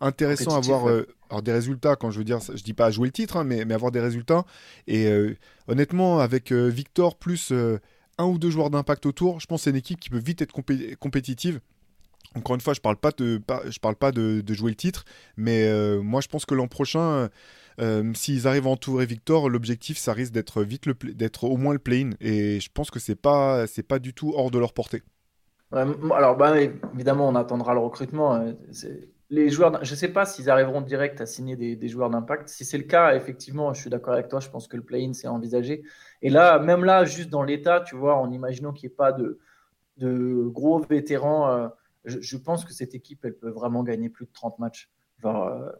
intéressant, 0.00 0.56
avoir 0.56 0.86
alors 1.28 1.42
des 1.42 1.52
résultats, 1.52 1.96
quand 1.96 2.10
je 2.10 2.18
veux 2.18 2.24
dire, 2.24 2.40
je 2.40 2.62
dis 2.62 2.74
pas 2.74 2.90
jouer 2.90 3.08
le 3.08 3.12
titre, 3.12 3.36
hein, 3.36 3.44
mais, 3.44 3.64
mais, 3.64 3.74
avoir 3.74 3.92
des 3.92 4.00
résultats. 4.00 4.44
Et 4.86 5.10
honnêtement, 5.68 6.20
avec 6.20 6.52
Victor 6.52 7.16
plus 7.16 7.52
un 8.18 8.24
ou 8.24 8.38
deux 8.38 8.50
joueurs 8.50 8.70
d'impact 8.70 9.04
autour, 9.04 9.40
je 9.40 9.46
pense 9.46 9.60
que 9.60 9.64
c'est 9.64 9.70
une 9.70 9.76
équipe 9.76 10.00
qui 10.00 10.10
peut 10.10 10.18
vite 10.18 10.40
être 10.40 10.52
compétitive. 10.98 11.60
Encore 12.36 12.54
une 12.54 12.60
fois, 12.60 12.74
je 12.74 12.80
parle 12.80 12.96
pas 12.96 13.10
de, 13.10 13.40
je 13.68 13.78
parle 13.78 13.96
pas 13.96 14.12
de, 14.12 14.42
jouer 14.52 14.70
le 14.70 14.76
titre, 14.76 15.04
mais 15.36 15.66
euh, 15.66 16.00
moi 16.02 16.20
je 16.20 16.28
pense 16.28 16.46
que 16.46 16.54
l'an 16.54 16.66
prochain, 16.66 17.28
euh, 17.80 18.12
s'ils 18.14 18.46
arrivent 18.46 18.66
à 18.66 18.70
entourer 18.70 19.06
Victor, 19.06 19.48
l'objectif 19.48 19.98
ça 19.98 20.12
risque 20.12 20.32
d'être 20.32 20.62
vite 20.62 20.86
le 20.86 20.94
d'être 20.94 21.44
au 21.44 21.56
moins 21.56 21.72
le 21.72 21.78
play-in, 21.78 22.10
et 22.20 22.60
je 22.60 22.70
pense 22.72 22.90
que 22.90 22.98
c'est 22.98 23.14
pas 23.16 23.64
pas 23.88 23.98
du 23.98 24.14
tout 24.14 24.32
hors 24.34 24.50
de 24.50 24.58
leur 24.58 24.72
portée. 24.72 25.02
alors 25.72 26.36
bah, 26.36 26.54
évidemment, 26.94 27.28
on 27.28 27.34
attendra 27.34 27.74
le 27.74 27.80
recrutement. 27.80 28.42
Les 29.30 29.48
joueurs, 29.48 29.82
je 29.82 29.94
sais 29.94 30.08
pas 30.08 30.26
s'ils 30.26 30.50
arriveront 30.50 30.82
direct 30.82 31.22
à 31.22 31.26
signer 31.26 31.56
des, 31.56 31.88
joueurs 31.88 32.10
d'impact. 32.10 32.50
Si 32.50 32.66
c'est 32.66 32.76
le 32.76 32.84
cas, 32.84 33.16
effectivement, 33.16 33.72
je 33.72 33.80
suis 33.80 33.88
d'accord 33.88 34.12
avec 34.12 34.28
toi. 34.28 34.40
Je 34.40 34.50
pense 34.50 34.68
que 34.68 34.76
le 34.76 34.82
play-in 34.82 35.14
c'est 35.14 35.26
envisagé. 35.26 35.84
Et 36.20 36.28
là, 36.28 36.58
même 36.58 36.84
là, 36.84 37.06
juste 37.06 37.30
dans 37.30 37.42
l'état, 37.42 37.80
tu 37.80 37.96
vois, 37.96 38.16
en 38.16 38.30
imaginant 38.30 38.72
qu'il 38.74 38.88
n'y 38.88 38.92
ait 38.92 38.96
pas 38.96 39.12
de, 39.12 39.38
de 39.96 40.44
gros 40.48 40.80
vétérans. 40.80 41.48
Euh, 41.50 41.68
je, 42.04 42.36
pense 42.36 42.64
que 42.64 42.72
cette 42.72 42.94
équipe, 42.94 43.24
elle 43.24 43.36
peut 43.36 43.50
vraiment 43.50 43.82
gagner 43.82 44.08
plus 44.08 44.26
de 44.26 44.32
30 44.32 44.58
matchs. 44.58 44.90
Euh, 45.24 45.72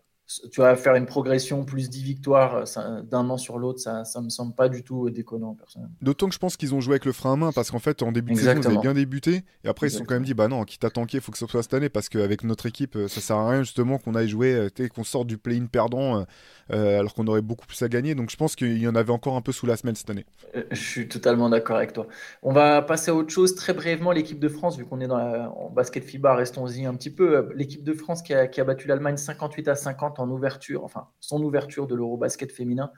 tu 0.50 0.60
vas 0.60 0.76
faire 0.76 0.94
une 0.94 1.06
progression 1.06 1.64
plus 1.64 1.90
10 1.90 2.02
victoires 2.02 2.64
euh, 2.76 3.02
d'un 3.02 3.28
an 3.28 3.36
sur 3.36 3.58
l'autre, 3.58 3.80
ça 3.80 4.02
ne 4.16 4.24
me 4.24 4.30
semble 4.30 4.54
pas 4.54 4.68
du 4.68 4.82
tout 4.82 5.10
déconnant 5.10 5.54
personnellement. 5.54 5.94
D'autant 6.00 6.28
que 6.28 6.34
je 6.34 6.38
pense 6.38 6.56
qu'ils 6.56 6.74
ont 6.74 6.80
joué 6.80 6.94
avec 6.94 7.04
le 7.04 7.12
frein 7.12 7.32
à 7.32 7.36
main 7.36 7.52
parce 7.52 7.70
qu'en 7.70 7.78
fait 7.78 8.02
en 8.02 8.12
début 8.12 8.32
de 8.32 8.38
saison 8.38 8.60
ils 8.60 8.66
avaient 8.66 8.78
bien 8.78 8.94
débuté 8.94 9.44
et 9.64 9.68
après 9.68 9.88
ils 9.88 9.90
se 9.90 9.98
sont 9.98 10.04
quand 10.04 10.14
même 10.14 10.24
dit 10.24 10.34
bah 10.34 10.48
non 10.48 10.64
quitte 10.64 10.84
à 10.84 10.90
tanker 10.90 11.18
il 11.18 11.20
faut 11.20 11.32
que 11.32 11.38
ce 11.38 11.46
soit 11.46 11.62
cette 11.62 11.74
année 11.74 11.88
parce 11.88 12.08
qu'avec 12.08 12.44
notre 12.44 12.66
équipe 12.66 12.96
ça 13.08 13.20
sert 13.20 13.36
à 13.36 13.50
rien 13.50 13.62
justement 13.62 13.98
qu'on 13.98 14.14
aille 14.14 14.28
jouer 14.28 14.54
euh, 14.54 14.88
qu'on 14.88 15.04
sorte 15.04 15.26
du 15.26 15.38
play-in 15.38 15.66
perdant 15.66 16.24
euh, 16.70 17.00
alors 17.00 17.14
qu'on 17.14 17.26
aurait 17.26 17.42
beaucoup 17.42 17.66
plus 17.66 17.82
à 17.82 17.88
gagner 17.88 18.14
donc 18.14 18.30
je 18.30 18.36
pense 18.36 18.56
qu'il 18.56 18.78
y 18.78 18.88
en 18.88 18.94
avait 18.94 19.12
encore 19.12 19.36
un 19.36 19.42
peu 19.42 19.52
sous 19.52 19.66
la 19.66 19.76
semaine 19.76 19.94
cette 19.94 20.10
année. 20.10 20.24
je 20.70 20.80
suis 20.80 21.08
totalement 21.08 21.48
d'accord 21.50 21.76
avec 21.76 21.92
toi. 21.92 22.06
On 22.42 22.52
va 22.52 22.82
passer 22.82 23.10
à 23.10 23.14
autre 23.14 23.30
chose 23.30 23.54
très 23.54 23.74
brièvement 23.74 24.12
l'équipe 24.12 24.38
de 24.38 24.48
France 24.48 24.78
vu 24.78 24.84
qu'on 24.84 25.00
est 25.00 25.06
dans 25.06 25.18
la, 25.18 25.50
en 25.50 25.70
basket 25.70 26.04
FIBA 26.04 26.34
restons-y 26.34 26.86
un 26.86 26.94
petit 26.94 27.10
peu 27.10 27.50
l'équipe 27.54 27.82
de 27.82 27.92
France 27.92 28.22
qui 28.22 28.34
a, 28.34 28.46
qui 28.46 28.60
a 28.60 28.64
battu 28.64 28.86
l'Allemagne 28.86 29.16
58 29.16 29.68
à 29.68 29.74
50 29.74 30.11
en 30.20 30.28
ouverture 30.30 30.84
enfin 30.84 31.08
son 31.20 31.42
ouverture 31.42 31.86
de 31.86 31.94
l'Eurobasket 31.94 32.52
féminin. 32.52 32.90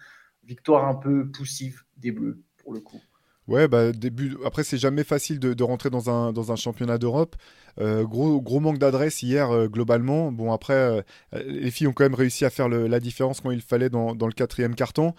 Victoire 0.45 0.87
un 0.87 0.95
peu 0.95 1.31
poussive 1.31 1.85
des 1.97 2.13
Bleus, 2.13 2.43
pour 2.59 2.75
le 2.75 2.81
coup. 2.81 3.01
Ouais, 3.47 3.69
bah, 3.69 3.93
début. 3.93 4.37
Après, 4.45 4.65
c'est 4.65 4.79
jamais 4.79 5.05
facile 5.05 5.39
de, 5.39 5.63
rentrer 5.63 5.91
dans 5.91 6.09
un, 6.09 6.33
dans 6.33 6.51
un 6.51 6.57
championnat 6.57 6.97
d'Europe. 6.97 7.37
Euh, 7.79 8.05
gros, 8.05 8.41
gros 8.41 8.61
manque 8.61 8.79
d'adresse 8.79 9.23
hier, 9.23 9.51
euh, 9.51 9.67
globalement. 9.67 10.33
Bon, 10.33 10.53
après, 10.53 10.75
euh, 10.75 11.03
les 11.45 11.71
filles 11.71 11.89
ont 11.89 11.93
quand 11.93 12.05
même 12.05 12.15
réussi 12.15 12.47
à 12.47 12.51
faire 12.51 12.69
la 12.69 13.01
différence 13.01 13.41
quand 13.43 13.51
il 13.51 13.61
fallait 13.61 13.91
dans, 13.91 14.13
le 14.15 14.33
quatrième 14.33 14.75
carton. 14.75 15.15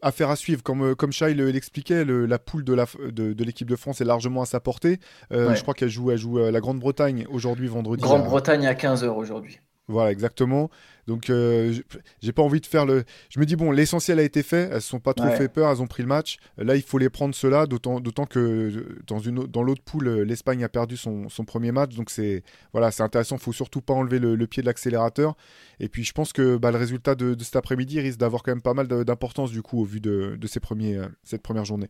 affaire 0.00 0.30
à 0.30 0.36
suivre. 0.36 0.62
Comme, 0.62 0.94
comme 0.94 1.12
Shai 1.12 1.34
l'expliquait, 1.34 2.04
la 2.04 2.38
poule 2.38 2.64
de 2.64 2.72
l'équipe 2.72 3.14
de, 3.14 3.32
de, 3.32 3.64
de, 3.64 3.76
France 3.76 4.00
est 4.00 4.06
largement 4.06 4.40
à 4.40 4.46
sa 4.46 4.60
portée. 4.60 4.98
Je 5.30 5.60
crois 5.60 5.74
qu'elle 5.74 5.90
joue, 5.90 6.10
elle 6.10 6.18
joue 6.18 6.38
la 6.38 6.60
Grande-Bretagne 6.60 7.26
aujourd'hui, 7.28 7.68
vendredi. 7.68 8.02
Grande-Bretagne 8.02 8.66
à 8.66 8.72
15h 8.72 9.08
aujourd'hui. 9.08 9.58
Voilà, 9.92 10.10
exactement. 10.10 10.70
Donc, 11.06 11.30
euh, 11.30 11.74
j'ai 12.20 12.32
pas 12.32 12.42
envie 12.42 12.60
de 12.60 12.66
faire 12.66 12.86
le. 12.86 13.04
Je 13.28 13.40
me 13.40 13.44
dis, 13.44 13.56
bon, 13.56 13.70
l'essentiel 13.70 14.18
a 14.18 14.22
été 14.22 14.42
fait. 14.42 14.68
Elles 14.68 14.76
ne 14.76 14.80
sont 14.80 15.00
pas 15.00 15.14
trop 15.14 15.28
fait 15.30 15.48
peur. 15.48 15.70
Elles 15.70 15.82
ont 15.82 15.86
pris 15.86 16.02
le 16.02 16.08
match. 16.08 16.38
Là, 16.56 16.76
il 16.76 16.82
faut 16.82 16.98
les 16.98 17.10
prendre 17.10 17.34
cela. 17.34 17.66
D'autant 17.66 18.00
que 18.26 19.00
dans, 19.06 19.18
une, 19.18 19.46
dans 19.46 19.62
l'autre 19.62 19.82
poule, 19.82 20.08
l'Espagne 20.22 20.64
a 20.64 20.68
perdu 20.68 20.96
son, 20.96 21.28
son, 21.28 21.44
premier 21.44 21.72
match. 21.72 21.94
Donc, 21.94 22.10
c'est 22.10 22.42
voilà, 22.72 22.90
c'est 22.90 23.02
intéressant. 23.02 23.36
Il 23.36 23.42
faut 23.42 23.52
surtout 23.52 23.80
pas 23.82 23.94
enlever 23.94 24.18
le, 24.18 24.46
pied 24.46 24.62
de 24.62 24.66
l'accélérateur. 24.66 25.36
Et 25.80 25.88
puis, 25.88 26.04
je 26.04 26.12
pense 26.12 26.32
que 26.32 26.56
bah, 26.56 26.70
le 26.70 26.78
résultat 26.78 27.14
de, 27.14 27.36
cet 27.42 27.56
après-midi 27.56 28.00
risque 28.00 28.18
d'avoir 28.18 28.42
quand 28.42 28.52
même 28.52 28.62
pas 28.62 28.74
mal 28.74 28.86
d'importance, 28.86 29.50
du 29.50 29.62
coup, 29.62 29.80
au 29.80 29.84
vu 29.84 30.00
de, 30.00 30.36
de 30.38 30.46
ces 30.46 30.60
premiers, 30.60 30.96
euh, 30.96 31.08
cette 31.24 31.42
première 31.42 31.64
journée. 31.64 31.88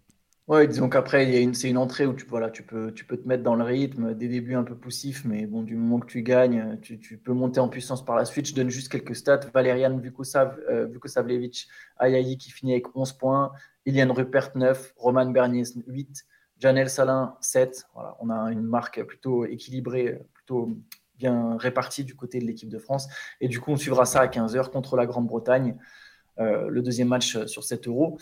Ouais, 0.53 0.69
disons 0.69 0.91
qu'après, 0.91 1.51
c'est 1.55 1.71
une 1.71 1.79
entrée 1.79 2.05
où 2.05 2.13
tu, 2.13 2.27
voilà, 2.27 2.51
tu, 2.51 2.63
peux, 2.63 2.93
te 2.93 3.27
mettre 3.27 3.43
dans 3.43 3.55
le 3.55 3.65
rythme, 3.65 4.13
des 4.13 4.29
débuts 4.29 4.55
un 4.55 4.65
peu 4.65 4.75
poussifs, 4.77 5.25
mais 5.25 5.47
bon, 5.47 5.63
du 5.63 5.77
moment 5.77 5.99
que 5.99 6.05
tu 6.05 6.23
gagnes, 6.23 6.79
tu, 6.83 7.17
peux 7.17 7.33
monter 7.33 7.59
en 7.59 7.71
puissance 7.71 8.05
par 8.05 8.17
la 8.17 8.27
suite. 8.27 8.45
Je 8.45 8.55
donne 8.55 8.69
juste 8.69 8.93
quelques 8.93 9.17
stats. 9.17 9.41
Valerian 9.55 9.97
Vukosav, 9.97 10.59
euh, 10.69 10.87
Ayayi 11.97 12.37
qui 12.37 12.51
finit 12.51 12.73
avec 12.73 12.95
11 12.95 13.15
points, 13.15 13.53
Ilian 13.87 14.13
Rupert 14.13 14.51
9, 14.55 14.93
Roman 14.99 15.25
Bernier 15.25 15.65
8, 15.87 16.27
Janelle 16.59 16.91
Salin 16.91 17.35
7. 17.41 17.87
Voilà, 17.95 18.19
on 18.21 18.29
a 18.29 18.53
une 18.53 18.61
marque 18.61 19.03
plutôt 19.05 19.47
équilibrée, 19.47 20.21
plutôt 20.35 20.77
bien 21.17 21.57
répartis 21.57 22.05
du 22.05 22.15
côté 22.15 22.41
de 22.41 22.45
l'équipe 22.45 22.69
de 22.69 22.79
France. 22.79 23.09
Et 23.41 23.49
du 23.49 23.59
coup, 23.59 23.71
on 23.71 23.77
suivra 23.77 24.05
ça 24.05 24.21
à 24.21 24.27
15h 24.27 24.69
contre 24.69 24.97
la 24.97 25.07
Grande-Bretagne, 25.07 25.79
le 26.37 26.81
deuxième 26.83 27.09
match 27.09 27.47
sur 27.47 27.65
7 27.65 27.89
euros. 27.89 28.19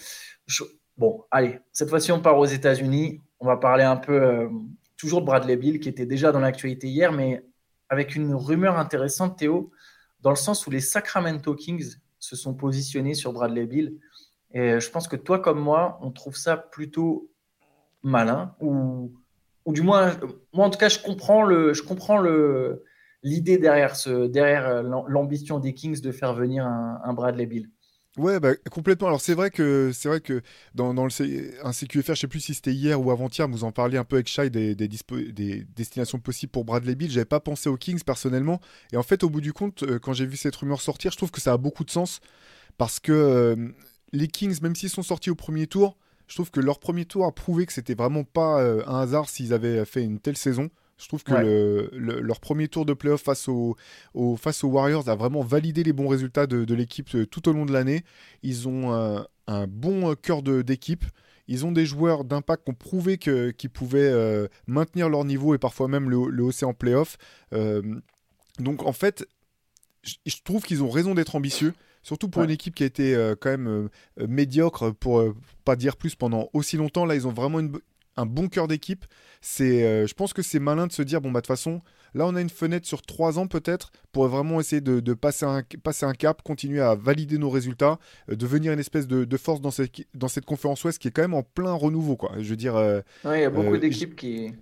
Bon, 1.00 1.24
allez, 1.30 1.58
cette 1.72 1.88
fois-ci, 1.88 2.12
on 2.12 2.20
part 2.20 2.36
aux 2.36 2.44
États-Unis. 2.44 3.22
On 3.38 3.46
va 3.46 3.56
parler 3.56 3.84
un 3.84 3.96
peu 3.96 4.50
toujours 4.98 5.22
de 5.22 5.26
Bradley 5.26 5.56
Bill, 5.56 5.80
qui 5.80 5.88
était 5.88 6.04
déjà 6.04 6.30
dans 6.30 6.40
l'actualité 6.40 6.88
hier, 6.88 7.10
mais 7.10 7.42
avec 7.88 8.16
une 8.16 8.34
rumeur 8.34 8.78
intéressante, 8.78 9.38
Théo, 9.38 9.70
dans 10.20 10.28
le 10.28 10.36
sens 10.36 10.66
où 10.66 10.70
les 10.70 10.80
Sacramento 10.80 11.54
Kings 11.54 11.96
se 12.18 12.36
sont 12.36 12.52
positionnés 12.52 13.14
sur 13.14 13.32
Bradley 13.32 13.64
Bill. 13.64 13.96
Et 14.52 14.78
je 14.78 14.90
pense 14.90 15.08
que 15.08 15.16
toi 15.16 15.38
comme 15.38 15.58
moi, 15.58 15.98
on 16.02 16.10
trouve 16.10 16.36
ça 16.36 16.58
plutôt 16.58 17.30
malin, 18.02 18.54
ou, 18.60 19.10
ou 19.64 19.72
du 19.72 19.80
moins, 19.80 20.12
moi 20.52 20.66
en 20.66 20.70
tout 20.70 20.78
cas, 20.78 20.90
je 20.90 20.98
comprends 21.00 22.20
l'idée 23.22 23.56
derrière 23.56 23.94
derrière 24.28 24.82
l'ambition 24.82 25.60
des 25.60 25.72
Kings 25.72 26.02
de 26.02 26.12
faire 26.12 26.34
venir 26.34 26.66
un 26.66 27.14
Bradley 27.14 27.46
Bill. 27.46 27.70
Ouais, 28.16 28.40
bah, 28.40 28.56
complètement. 28.72 29.06
Alors 29.06 29.20
c'est 29.20 29.34
vrai 29.34 29.50
que 29.50 29.92
c'est 29.94 30.08
vrai 30.08 30.20
que 30.20 30.42
dans, 30.74 30.92
le 30.92 31.64
un 31.64 31.72
CQFR, 31.72 32.14
je 32.14 32.20
sais 32.20 32.26
plus 32.26 32.40
si 32.40 32.54
c'était 32.54 32.72
hier 32.72 33.00
ou 33.00 33.12
avant-hier, 33.12 33.46
vous 33.48 33.62
en 33.62 33.70
parliez 33.70 33.98
un 33.98 34.04
peu 34.04 34.16
avec 34.16 34.26
Shai 34.26 34.50
des, 34.50 34.74
destinations 34.74 36.18
possibles 36.18 36.50
pour 36.50 36.64
Bradley 36.64 36.96
Bill. 36.96 37.08
J'avais 37.10 37.24
pas 37.24 37.38
pensé 37.38 37.68
aux 37.68 37.76
Kings 37.76 38.02
personnellement, 38.02 38.60
et 38.92 38.96
en 38.96 39.04
fait, 39.04 39.22
au 39.22 39.30
bout 39.30 39.40
du 39.40 39.52
compte, 39.52 39.84
euh, 39.84 40.00
quand 40.00 40.12
j'ai 40.12 40.26
vu 40.26 40.36
cette 40.36 40.56
rumeur 40.56 40.80
sortir, 40.80 41.12
je 41.12 41.18
trouve 41.18 41.30
que 41.30 41.40
ça 41.40 41.52
a 41.52 41.56
beaucoup 41.56 41.84
de 41.84 41.90
sens 41.90 42.20
parce 42.78 42.98
que 42.98 43.12
euh, 43.12 43.68
les 44.12 44.26
Kings, 44.26 44.60
même 44.60 44.74
s'ils 44.74 44.90
sont 44.90 45.04
sortis 45.04 45.30
au 45.30 45.36
premier 45.36 45.68
tour, 45.68 45.96
je 46.26 46.34
trouve 46.34 46.50
que 46.50 46.60
leur 46.60 46.80
premier 46.80 47.04
tour 47.04 47.24
a 47.26 47.32
prouvé 47.32 47.64
que 47.64 47.72
c'était 47.72 47.94
vraiment 47.94 48.24
pas 48.24 48.60
euh, 48.60 48.82
un 48.88 49.00
hasard 49.00 49.28
s'ils 49.28 49.52
avaient 49.52 49.84
fait 49.84 50.02
une 50.02 50.18
telle 50.18 50.36
saison. 50.36 50.68
Je 51.00 51.08
trouve 51.08 51.24
que 51.24 51.90
leur 51.92 52.40
premier 52.40 52.68
tour 52.68 52.84
de 52.84 52.92
playoff 52.92 53.22
face, 53.22 53.48
aux, 53.48 53.76
face 54.36 54.62
aux 54.64 54.68
Warriors 54.68 55.08
a 55.08 55.16
vraiment 55.16 55.42
validé 55.42 55.82
les 55.82 55.92
bons 55.92 56.08
résultats 56.08 56.46
de, 56.46 56.74
l'équipe 56.74 57.08
euh, 57.14 57.26
tout 57.26 57.48
au 57.48 57.52
long 57.52 57.64
de 57.64 57.72
l'année. 57.72 58.04
Ils 58.42 58.68
ont 58.68 58.92
un, 58.92 59.66
bon 59.66 60.14
cœur 60.14 60.42
d'équipe. 60.42 61.04
Ils 61.48 61.66
ont 61.66 61.72
des 61.72 61.86
joueurs 61.86 62.24
d'impact 62.24 62.64
qui 62.64 62.70
ont 62.70 62.74
prouvé 62.74 63.18
qu'ils 63.18 63.70
pouvaient 63.70 64.10
euh, 64.12 64.46
maintenir 64.66 65.08
leur 65.08 65.24
niveau 65.24 65.54
et 65.54 65.58
parfois 65.58 65.88
même 65.88 66.08
le, 66.10 66.28
le 66.28 66.42
hausser 66.44 66.66
en 66.66 66.74
playoff. 66.74 67.16
Euh, 67.54 67.82
donc 68.58 68.84
en 68.84 68.92
fait, 68.92 69.26
je 70.04 70.36
trouve 70.44 70.62
qu'ils 70.62 70.82
ont 70.82 70.90
raison 70.90 71.14
d'être 71.14 71.34
ambitieux. 71.34 71.74
Surtout 72.02 72.28
pour 72.30 72.42
une 72.42 72.50
équipe 72.50 72.74
qui 72.74 72.82
a 72.82 72.86
été 72.86 73.34
quand 73.40 73.50
même 73.50 73.90
médiocre, 74.16 74.90
pour 74.90 75.22
pas 75.66 75.76
dire 75.76 75.98
plus, 75.98 76.14
pendant 76.14 76.48
aussi 76.54 76.78
longtemps. 76.78 77.04
Là, 77.04 77.14
ils 77.14 77.26
ont 77.26 77.32
vraiment 77.32 77.60
une, 77.60 77.78
un 78.16 78.26
bon 78.26 78.48
cœur 78.48 78.68
d'équipe. 78.68 79.04
C'est, 79.40 79.84
euh, 79.84 80.06
je 80.06 80.14
pense 80.14 80.32
que 80.32 80.42
c'est 80.42 80.58
malin 80.58 80.86
de 80.86 80.92
se 80.92 81.02
dire 81.02 81.20
bon 81.20 81.30
bah 81.30 81.40
de 81.40 81.46
toute 81.46 81.48
façon, 81.48 81.80
là 82.14 82.26
on 82.26 82.34
a 82.34 82.40
une 82.40 82.50
fenêtre 82.50 82.86
sur 82.86 83.02
trois 83.02 83.38
ans 83.38 83.46
peut-être 83.46 83.90
pour 84.12 84.28
vraiment 84.28 84.60
essayer 84.60 84.80
de, 84.80 85.14
passer, 85.14 85.46
un, 85.46 85.62
passer 85.82 86.04
un 86.04 86.12
cap, 86.12 86.42
continuer 86.42 86.80
à 86.80 86.94
valider 86.94 87.38
nos 87.38 87.50
résultats, 87.50 87.98
euh, 88.30 88.36
devenir 88.36 88.72
une 88.72 88.78
espèce 88.78 89.06
de, 89.06 89.36
force 89.36 89.60
dans 89.60 89.70
cette, 89.70 89.92
dans 90.14 90.28
cette 90.28 90.44
conférence 90.44 90.84
Ouest 90.84 90.98
qui 90.98 91.08
est 91.08 91.10
quand 91.10 91.22
même 91.22 91.34
en 91.34 91.42
plein 91.42 91.72
renouveau 91.72 92.16
quoi. 92.16 92.32
Je 92.38 92.50
veux 92.50 92.56
dire. 92.56 92.76
Euh, 92.76 93.00
il 93.24 93.40
y 93.40 93.44
a 93.44 93.50
beaucoup 93.50 93.78
d'équipes 93.78 94.16
qui. 94.16 94.52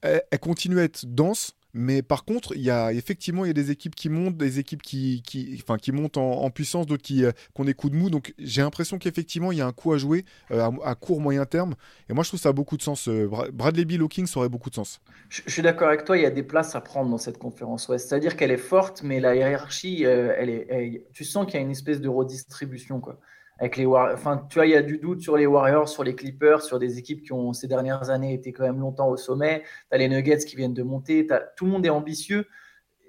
elle, 0.00 0.22
continue 0.40 0.80
à 0.80 0.84
être 0.84 1.04
dense. 1.06 1.56
Mais 1.78 2.00
par 2.00 2.24
contre, 2.24 2.56
il 2.56 2.62
y 2.62 2.70
a 2.70 2.90
effectivement 2.90 3.44
il 3.44 3.48
y 3.48 3.50
a 3.50 3.54
des 3.54 3.70
équipes 3.70 3.94
qui 3.94 4.08
montent, 4.08 4.38
des 4.38 4.58
équipes 4.58 4.80
qui, 4.80 5.22
qui, 5.26 5.60
enfin, 5.62 5.76
qui 5.76 5.92
montent 5.92 6.16
en, 6.16 6.48
puissance, 6.48 6.86
d'autres 6.86 7.02
qui, 7.02 7.22
euh, 7.22 7.32
ont 7.54 7.64
des 7.64 7.74
coups 7.74 7.92
de 7.92 7.98
mou. 7.98 8.08
Donc 8.08 8.32
j'ai 8.38 8.62
l'impression 8.62 8.98
qu'effectivement 8.98 9.52
il 9.52 9.58
y 9.58 9.60
a 9.60 9.66
un 9.66 9.72
coup 9.72 9.92
à 9.92 9.98
jouer 9.98 10.24
euh, 10.52 10.70
à, 10.82 10.94
court 10.94 11.20
moyen 11.20 11.44
terme. 11.44 11.74
Et 12.08 12.14
moi 12.14 12.24
je 12.24 12.30
trouve 12.30 12.40
ça 12.40 12.48
a 12.48 12.52
beaucoup 12.54 12.78
de 12.78 12.82
sens. 12.82 13.08
Euh, 13.08 13.28
Bradley 13.52 13.84
Bill 13.84 14.02
au 14.02 14.08
Kings 14.08 14.26
aurait 14.36 14.48
beaucoup 14.48 14.70
de 14.70 14.74
sens. 14.74 15.02
Je, 15.28 15.42
suis 15.48 15.60
d'accord 15.60 15.88
avec 15.88 16.06
toi. 16.06 16.16
Il 16.16 16.22
y 16.22 16.26
a 16.26 16.30
des 16.30 16.42
places 16.42 16.74
à 16.74 16.80
prendre 16.80 17.10
dans 17.10 17.18
cette 17.18 17.36
conférence 17.36 17.88
Ouest. 17.88 18.08
C'est-à-dire 18.08 18.38
qu'elle 18.38 18.52
est 18.52 18.56
forte, 18.56 19.02
mais 19.02 19.20
la 19.20 19.36
hiérarchie, 19.36 20.02
elle 20.04 20.48
est, 20.48 21.04
tu 21.12 21.24
sens 21.24 21.44
qu'il 21.44 21.56
y 21.56 21.58
a 21.58 21.60
une 21.60 21.72
espèce 21.72 22.00
de 22.00 22.08
redistribution 22.08 23.00
quoi 23.00 23.20
avec 23.58 23.76
les 23.76 23.86
Enfin, 23.86 24.46
tu 24.50 24.60
il 24.62 24.70
y 24.70 24.74
a 24.74 24.82
du 24.82 24.98
doute 24.98 25.20
sur 25.20 25.36
les 25.36 25.46
Warriors, 25.46 25.88
sur 25.88 26.04
les 26.04 26.14
Clippers, 26.14 26.62
sur 26.62 26.78
des 26.78 26.98
équipes 26.98 27.22
qui 27.22 27.32
ont 27.32 27.52
ces 27.52 27.66
dernières 27.66 28.10
années 28.10 28.34
été 28.34 28.52
quand 28.52 28.64
même 28.64 28.80
longtemps 28.80 29.08
au 29.08 29.16
sommet. 29.16 29.62
Tu 29.90 29.94
as 29.94 29.98
les 29.98 30.08
Nuggets 30.08 30.44
qui 30.44 30.56
viennent 30.56 30.74
de 30.74 30.82
monter. 30.82 31.26
Tout 31.56 31.64
le 31.64 31.70
monde 31.70 31.86
est 31.86 31.90
ambitieux. 31.90 32.46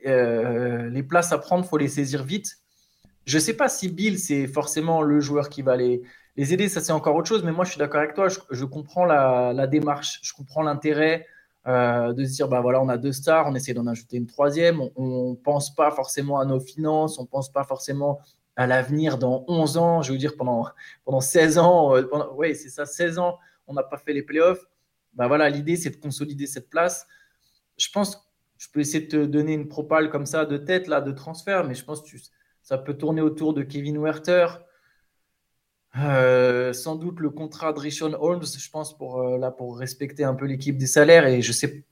Euh, 0.06 0.90
les 0.90 1.04
places 1.04 1.32
à 1.32 1.38
prendre, 1.38 1.66
faut 1.66 1.78
les 1.78 1.90
saisir 1.90 2.24
vite. 2.24 2.58
Je 3.26 3.38
ne 3.38 3.42
sais 3.42 3.56
pas 3.56 3.68
si 3.68 3.90
Bill, 3.90 4.20
c'est 4.20 4.48
forcément 4.48 5.02
le 5.02 5.20
joueur 5.20 5.50
qui 5.50 5.62
va 5.62 5.76
les, 5.76 6.02
les 6.38 6.54
aider. 6.54 6.70
Ça, 6.70 6.80
c'est 6.80 6.94
encore 6.94 7.16
autre 7.16 7.28
chose. 7.28 7.44
Mais 7.44 7.52
moi, 7.52 7.66
je 7.66 7.72
suis 7.72 7.80
d'accord 7.80 8.00
avec 8.00 8.14
toi. 8.14 8.28
Je, 8.30 8.66
comprends 8.66 9.04
la, 9.04 9.68
démarche. 9.68 10.20
Je 10.24 10.32
comprends 10.34 10.62
l'intérêt 10.62 11.26
euh, 11.68 12.14
de 12.14 12.24
se 12.24 12.32
dire, 12.32 12.48
bah 12.48 12.62
voilà, 12.62 12.82
on 12.82 12.88
a 12.88 12.98
deux 12.98 13.12
stars, 13.12 13.48
on 13.48 13.56
essaie 13.56 13.74
d'en 13.74 13.86
ajouter 13.86 14.16
une 14.16 14.28
troisième. 14.28 14.82
On 14.96 15.32
ne 15.32 15.36
pense 15.36 15.76
pas 15.76 15.92
forcément 15.92 16.40
à 16.40 16.46
nos 16.46 16.62
finances. 16.62 17.20
On 17.20 17.24
ne 17.24 17.28
pense 17.28 17.52
pas 17.52 17.66
forcément 17.66 18.22
à 18.58 18.66
l'avenir 18.66 19.20
dans 19.20 19.46
11 19.48 19.78
ans, 19.78 20.02
je 20.02 20.12
veux 20.12 20.18
dire 20.18 20.36
pendant, 20.36 20.68
pendant 21.06 21.22
16 21.22 21.60
ans, 21.60 21.96
euh, 21.96 22.04
oui, 22.34 22.56
c'est 22.56 22.70
ça, 22.70 22.88
16 22.88 23.20
ans, 23.20 23.38
on 23.68 23.74
n'a 23.74 23.84
pas 23.84 23.98
fait 23.98 24.14
les 24.14 24.24
playoffs. 24.24 24.66
Ben 25.14 25.28
voilà, 25.28 25.48
l'idée, 25.50 25.76
c'est 25.76 25.92
de 25.92 25.98
consolider 25.98 26.48
cette 26.48 26.70
place. 26.70 27.08
Je 27.78 27.88
pense, 27.94 28.28
je 28.58 28.68
peux 28.74 28.80
essayer 28.80 29.06
de 29.06 29.10
te 29.10 29.26
donner 29.26 29.54
une 29.54 29.68
propale 29.68 30.10
comme 30.10 30.26
ça 30.26 30.46
de 30.46 30.58
tête, 30.58 30.88
là, 30.88 31.02
de 31.02 31.12
transfert, 31.12 31.66
mais 31.66 31.76
je 31.76 31.86
pense 31.86 32.02
que 32.02 32.18
ça 32.64 32.80
peut 32.80 32.96
tourner 32.96 33.22
autour 33.22 33.54
de 33.54 33.62
Kevin 33.62 34.00
Werther. 34.00 34.48
Euh, 36.00 36.74
sans 36.74 36.96
doute 36.96 37.20
le 37.20 37.30
contrat 37.30 37.74
de 37.74 37.80
Rishon 37.80 38.16
Holmes, 38.20 38.44
je 38.46 38.70
pense, 38.72 38.98
pour, 38.98 39.22
euh, 39.22 39.38
là, 39.38 39.52
pour 39.52 39.78
respecter 39.78 40.24
un 40.24 40.34
peu 40.34 40.46
l'équipe 40.46 40.78
des 40.78 40.88
salaires. 40.88 41.28
Et 41.28 41.44
je 41.44 41.52
sais, 41.52 41.86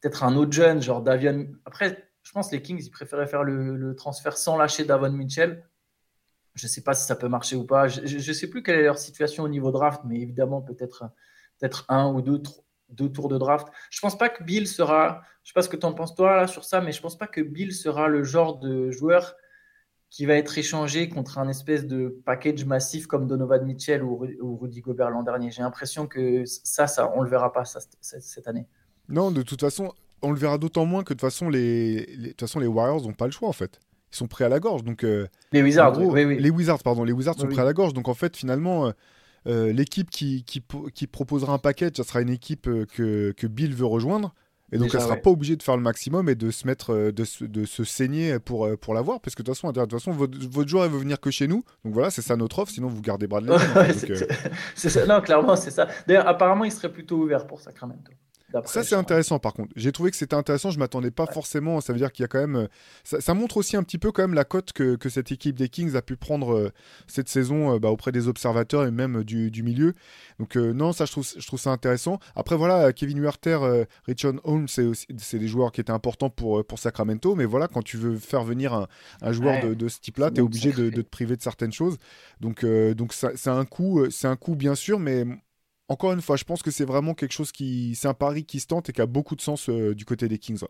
peut-être 0.00 0.22
un 0.22 0.36
autre 0.36 0.52
jeune, 0.52 0.82
genre 0.82 1.02
Davion. 1.02 1.46
Après, 1.64 2.10
je 2.22 2.32
pense 2.32 2.50
que 2.50 2.56
les 2.56 2.62
Kings, 2.62 2.82
ils 2.84 2.90
préféraient 2.90 3.26
faire 3.26 3.42
le 3.42 3.94
transfert 3.96 4.36
sans 4.36 4.58
lâcher 4.58 4.84
Davon 4.84 5.12
Mitchell. 5.12 5.64
Je 6.58 6.66
ne 6.66 6.68
sais 6.68 6.82
pas 6.82 6.94
si 6.94 7.06
ça 7.06 7.14
peut 7.14 7.28
marcher 7.28 7.56
ou 7.56 7.64
pas. 7.64 7.86
Je 7.88 8.16
ne 8.16 8.32
sais 8.32 8.48
plus 8.48 8.62
quelle 8.62 8.80
est 8.80 8.84
leur 8.84 8.98
situation 8.98 9.44
au 9.44 9.48
niveau 9.48 9.70
draft, 9.70 10.02
mais 10.04 10.20
évidemment, 10.20 10.60
peut-être 10.60 11.04
peut 11.60 11.70
un 11.88 12.12
ou 12.12 12.20
deux, 12.20 12.40
tours 13.10 13.28
de 13.28 13.38
draft. 13.38 13.68
Je 13.90 13.98
ne 13.98 14.02
pense 14.02 14.18
pas 14.18 14.28
que 14.28 14.42
Bill 14.42 14.66
sera. 14.66 15.22
Je 15.44 15.50
ne 15.50 15.52
sais 15.52 15.54
pas 15.54 15.62
ce 15.62 15.68
que 15.68 15.76
tu 15.76 15.86
en 15.86 15.92
penses 15.92 16.14
toi 16.14 16.36
là, 16.36 16.46
sur 16.46 16.64
ça, 16.64 16.80
mais 16.80 16.92
je 16.92 16.98
ne 16.98 17.02
pense 17.02 17.16
pas 17.16 17.28
que 17.28 17.40
Bill 17.40 17.72
sera 17.72 18.08
le 18.08 18.24
genre 18.24 18.58
de 18.58 18.90
joueur 18.90 19.34
qui 20.10 20.26
va 20.26 20.34
être 20.34 20.56
échangé 20.56 21.08
contre 21.08 21.38
un 21.38 21.48
espèce 21.48 21.86
de 21.86 22.20
package 22.24 22.64
massif 22.64 23.06
comme 23.06 23.26
Donovan 23.26 23.64
Mitchell 23.64 24.02
ou, 24.02 24.56
Rudy 24.60 24.80
Gobert 24.80 25.10
l'an 25.10 25.22
dernier. 25.22 25.50
J'ai 25.50 25.62
l'impression 25.62 26.06
que 26.06 26.44
ça, 26.46 26.86
ça, 26.86 27.12
on 27.14 27.22
le 27.22 27.30
verra 27.30 27.52
pas 27.52 27.64
cette 27.64 28.48
année. 28.48 28.66
Non, 29.08 29.30
de 29.30 29.42
toute 29.42 29.60
façon, 29.60 29.92
on 30.22 30.32
le 30.32 30.38
verra 30.38 30.58
d'autant 30.58 30.86
moins 30.86 31.04
que 31.04 31.14
de 31.14 31.20
façon 31.20 31.48
les, 31.48 32.04
de 32.16 32.28
toute 32.28 32.40
façon, 32.40 32.58
les 32.58 32.66
Warriors 32.66 33.02
n'ont 33.02 33.12
pas 33.12 33.26
le 33.26 33.32
choix 33.32 33.48
en 33.48 33.52
fait 33.52 33.80
ils 34.12 34.16
sont 34.16 34.26
prêts 34.26 34.44
à 34.44 34.48
la 34.48 34.60
gorge. 34.60 34.84
Donc, 34.84 35.04
euh, 35.04 35.26
les 35.52 35.62
Wizards, 35.62 35.98
oui, 35.98 36.24
oui. 36.24 36.38
Les 36.38 36.50
Wizards, 36.50 36.82
pardon, 36.82 37.04
les 37.04 37.12
Wizards 37.12 37.38
sont 37.38 37.46
prêts 37.46 37.62
à 37.62 37.64
la 37.64 37.72
gorge. 37.72 37.92
Donc 37.94 38.08
en 38.08 38.14
fait, 38.14 38.36
finalement, 38.36 38.86
euh, 38.86 38.92
euh, 39.46 39.72
l'équipe 39.72 40.10
qui, 40.10 40.44
qui, 40.44 40.62
qui, 40.94 41.06
proposera 41.06 41.52
un 41.52 41.58
package, 41.58 41.92
ça 41.96 42.04
sera 42.04 42.20
une 42.20 42.30
équipe 42.30 42.64
que, 42.64 43.32
que 43.32 43.46
Bill 43.46 43.74
veut 43.74 43.86
rejoindre. 43.86 44.34
Et 44.70 44.76
donc, 44.76 44.90
elle 44.92 45.00
ne 45.00 45.04
sera 45.06 45.16
pas 45.16 45.30
obligée 45.30 45.56
de 45.56 45.62
faire 45.62 45.78
le 45.78 45.82
maximum 45.82 46.28
et 46.28 46.34
de 46.34 46.50
se 46.50 46.66
mettre, 46.66 47.10
de, 47.10 47.24
se, 47.24 47.42
de 47.42 47.64
se 47.64 47.84
saigner 47.84 48.38
pour, 48.38 48.68
pour 48.78 48.92
l'avoir. 48.92 49.18
Parce 49.20 49.34
que 49.34 49.42
de 49.42 49.46
toute 49.46 49.54
façon, 49.54 49.72
de 49.72 49.80
toute 49.80 49.92
façon 49.92 50.12
votre, 50.12 50.38
votre, 50.46 50.68
joueur, 50.68 50.84
il 50.84 50.92
veut 50.92 50.98
venir 50.98 51.20
que 51.20 51.30
chez 51.30 51.48
nous. 51.48 51.62
Donc 51.86 51.94
voilà, 51.94 52.10
c'est 52.10 52.20
ça 52.20 52.36
notre 52.36 52.58
offre. 52.58 52.70
Sinon, 52.70 52.88
vous 52.88 53.00
gardez 53.00 53.26
Bradley. 53.26 53.56
c'est 54.74 54.90
ça. 54.90 55.06
Non, 55.06 55.22
clairement, 55.22 55.56
c'est 55.56 55.70
ça. 55.70 55.88
D'ailleurs, 56.06 56.28
apparemment, 56.28 56.64
il 56.64 56.72
serait 56.72 56.92
plutôt 56.92 57.16
ouvert 57.16 57.46
pour 57.46 57.60
Sacramento. 57.60 58.12
Ça, 58.64 58.82
c'est 58.82 58.94
intéressant 58.94 59.38
par 59.38 59.52
contre. 59.52 59.72
J'ai 59.76 59.92
trouvé 59.92 60.10
que 60.10 60.16
c'était 60.16 60.34
intéressant. 60.34 60.70
Je 60.70 60.78
m'attendais 60.78 61.10
pas 61.10 61.26
forcément. 61.26 61.80
Ça 61.80 61.92
veut 61.92 61.98
dire 61.98 62.12
qu'il 62.12 62.22
y 62.22 62.24
a 62.24 62.28
quand 62.28 62.40
même. 62.40 62.56
Euh, 62.56 62.66
ça, 63.20 63.34
montre 63.34 63.58
aussi 63.58 63.76
un 63.76 63.82
petit 63.82 63.98
peu 63.98 64.10
quand 64.10 64.22
même 64.22 64.34
la 64.34 64.44
cote 64.44 64.72
que, 64.72 64.96
que 64.96 65.08
cette 65.08 65.30
équipe 65.32 65.56
des 65.56 65.68
Kings 65.68 65.96
a 65.96 66.02
pu 66.02 66.16
prendre 66.16 66.54
euh, 66.54 66.72
cette 67.06 67.28
saison 67.28 67.74
euh, 67.74 67.78
bah, 67.78 67.90
auprès 67.90 68.10
des 68.10 68.26
observateurs 68.26 68.86
et 68.86 68.90
même 68.90 69.22
du, 69.22 69.50
du 69.50 69.62
milieu. 69.62 69.92
Donc, 70.38 70.56
non, 70.56 70.92
ça, 70.92 71.04
je 71.04 71.12
trouve, 71.12 71.26
je 71.36 71.46
trouve 71.46 71.60
ça 71.60 71.70
intéressant. 71.70 72.18
Après, 72.36 72.56
voilà, 72.56 72.92
Kevin 72.92 73.18
Huerter, 73.18 73.58
Richard 74.06 74.34
Holmes, 74.44 74.68
c'est 74.68 75.38
des 75.38 75.48
joueurs 75.48 75.72
qui 75.72 75.80
étaient 75.80 75.92
importants 75.92 76.30
pour, 76.30 76.64
pour 76.64 76.78
Sacramento. 76.78 77.34
Mais 77.34 77.44
voilà, 77.44 77.68
quand 77.68 77.82
tu 77.82 77.96
veux 77.96 78.16
faire 78.16 78.44
venir 78.44 78.72
un, 78.72 78.88
un 79.20 79.32
joueur 79.32 79.62
de, 79.64 79.74
de, 79.74 79.88
ce 79.88 79.98
type-là, 80.00 80.30
tu 80.30 80.38
es 80.38 80.40
obligé 80.40 80.72
de, 80.72 80.90
de, 80.90 81.02
te 81.02 81.08
priver 81.08 81.36
de 81.36 81.42
certaines 81.42 81.72
choses. 81.72 81.98
Donc, 82.40 82.64
donc 82.64 83.12
c'est 83.12 83.50
un 83.50 83.64
coup, 83.64 84.06
c'est 84.10 84.28
un 84.28 84.36
coup 84.36 84.54
bien 84.54 84.74
sûr, 84.74 85.00
mais 85.00 85.24
encore 85.88 86.12
une 86.12 86.20
fois, 86.20 86.36
je 86.36 86.44
pense 86.44 86.62
que 86.62 86.70
c'est 86.70 86.84
vraiment 86.84 87.14
quelque 87.14 87.32
chose 87.32 87.50
qui. 87.50 87.94
C'est 87.94 88.08
un 88.08 88.14
pari 88.14 88.44
qui 88.44 88.60
se 88.60 88.66
tente 88.66 88.90
et 88.90 88.92
qui 88.92 89.00
a 89.00 89.06
beaucoup 89.06 89.36
de 89.36 89.40
sens 89.40 89.68
euh, 89.68 89.94
du 89.94 90.04
côté 90.04 90.28
des 90.28 90.38
Kings. 90.38 90.62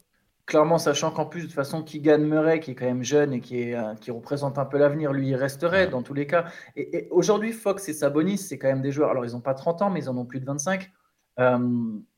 Clairement, 0.46 0.78
sachant 0.78 1.10
qu'en 1.10 1.26
plus, 1.26 1.42
de 1.42 1.46
toute 1.46 1.54
façon, 1.54 1.82
Keegan 1.82 2.20
Murray, 2.20 2.60
qui 2.60 2.70
est 2.70 2.74
quand 2.74 2.86
même 2.86 3.02
jeune 3.02 3.34
et 3.34 3.40
qui, 3.40 3.60
est, 3.60 3.74
euh, 3.74 3.94
qui 3.96 4.10
représente 4.10 4.58
un 4.58 4.64
peu 4.64 4.78
l'avenir, 4.78 5.12
lui, 5.12 5.28
il 5.28 5.34
resterait 5.34 5.88
dans 5.88 6.02
tous 6.02 6.14
les 6.14 6.26
cas. 6.26 6.46
Et, 6.74 7.08
aujourd'hui, 7.10 7.52
Fox 7.52 7.86
et 7.88 7.92
Sabonis, 7.92 8.38
c'est 8.38 8.58
quand 8.58 8.68
même 8.68 8.80
des 8.80 8.92
joueurs. 8.92 9.10
Alors, 9.10 9.26
ils 9.26 9.32
n'ont 9.32 9.42
pas 9.42 9.54
30 9.54 9.82
ans, 9.82 9.90
mais 9.90 10.00
ils 10.00 10.08
en 10.08 10.16
ont 10.16 10.24
plus 10.24 10.40
de 10.40 10.46
25. 10.46 10.90
Euh, 11.40 11.58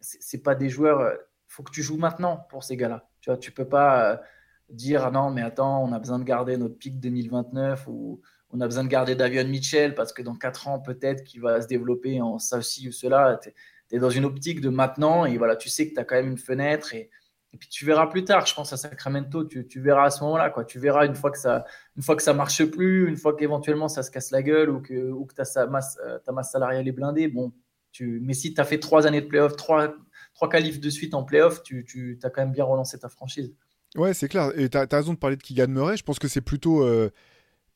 c'est 0.01 0.43
pas 0.43 0.55
des 0.55 0.69
joueurs. 0.69 1.13
Il 1.13 1.53
faut 1.53 1.63
que 1.63 1.73
tu 1.73 1.83
joues 1.83 1.99
maintenant 1.99 2.47
pour 2.51 2.63
ces 2.63 2.77
gars-là. 2.77 3.09
Tu 3.21 3.31
vois, 3.31 3.39
tu 3.39 3.51
peux 3.51 3.69
pas 3.69 4.21
dire 4.69 5.05
ah 5.05 5.11
non, 5.11 5.31
mais 5.31 5.43
attends, 5.43 5.83
on 5.83 5.93
a 5.93 5.99
besoin 5.99 6.19
de 6.19 6.25
garder 6.25 6.57
notre 6.57 6.77
pic 6.77 7.01
2029 7.01 7.89
ou 7.89 8.21
on 8.53 8.61
a 8.61 8.67
besoin 8.67 8.85
de 8.85 8.89
garder 8.89 9.15
Davion 9.15 9.47
Mitchell 9.47 9.95
parce 9.95 10.13
que 10.13 10.23
dans 10.23 10.35
4 10.35 10.69
ans, 10.69 10.81
peut-être 10.81 11.25
qu'il 11.25 11.41
va 11.41 11.61
se 11.61 11.67
développer 11.67 12.21
en 12.21 12.39
ça, 12.39 12.63
ci 12.63 12.89
ou 12.89 12.93
cela. 12.93 13.39
Tu 13.43 13.53
es, 13.97 13.99
dans 13.99 14.11
une 14.11 14.25
optique 14.25 14.61
de 14.61 14.69
maintenant 14.69 15.25
et 15.25 15.39
voilà, 15.39 15.57
tu 15.57 15.69
sais 15.69 15.89
que 15.89 15.95
tu 15.95 16.01
as 16.01 16.05
quand 16.05 16.17
même 16.17 16.31
une 16.31 16.39
fenêtre 16.39 16.95
et 16.95 17.57
puis 17.59 17.69
tu 17.69 17.85
verras 17.85 18.07
plus 18.07 18.25
tard, 18.25 18.47
je 18.47 18.55
pense 18.55 18.73
à 18.73 18.77
Sacramento, 18.77 19.45
tu, 19.45 19.81
verras 19.81 20.05
à 20.05 20.11
ce 20.11 20.23
moment-là. 20.23 20.51
Quoi. 20.51 20.65
Tu 20.65 20.79
verras 20.79 21.05
une 21.07 21.17
fois 21.17 21.33
que 21.33 21.39
ça 21.39 21.65
une 21.97 22.37
marche 22.37 22.65
plus, 22.67 23.09
une 23.09 23.17
fois 23.17 23.37
qu'éventuellement 23.37 23.89
ça 23.89 24.03
se 24.05 24.11
casse 24.11 24.31
la 24.31 24.43
gueule 24.43 24.71
ou 24.71 24.81
que, 24.81 24.95
euh, 24.95 25.39
ta 26.25 26.33
masse 26.33 26.51
salariale 26.53 26.87
est 26.87 26.93
blindée. 26.93 27.27
Bon, 27.27 27.53
mais 28.01 28.35
si 28.35 28.55
tu 28.55 28.61
as 28.61 28.65
fait 28.65 28.79
trois 28.79 29.07
années 29.07 29.21
de 29.21 29.27
playoff, 29.27 29.57
trois, 29.57 29.93
trois 30.35 30.49
qualifs 30.49 30.81
de 30.81 30.91
suite 30.91 31.13
en 31.15 31.25
playoff, 31.25 31.63
tu, 31.65 31.85
tu 31.85 32.19
as 32.23 32.31
quand 32.31 32.43
même 32.43 32.53
bien 32.53 32.65
relancé 32.65 32.99
ta 32.99 33.09
franchise. 33.09 33.53
Ouais, 33.97 34.15
c'est 34.15 34.29
clair. 34.29 34.53
Et 34.57 34.69
tu 34.69 34.79
as, 34.79 34.87
raison 34.89 35.15
de 35.15 35.19
parler 35.19 35.37
de 35.37 35.43
Keegan 35.43 35.67
Murray. 35.67 35.97
Je 35.97 36.05
pense 36.05 36.21
que 36.21 36.29
c'est 36.29 36.41
plutôt, 36.41 36.85
euh, 36.85 37.11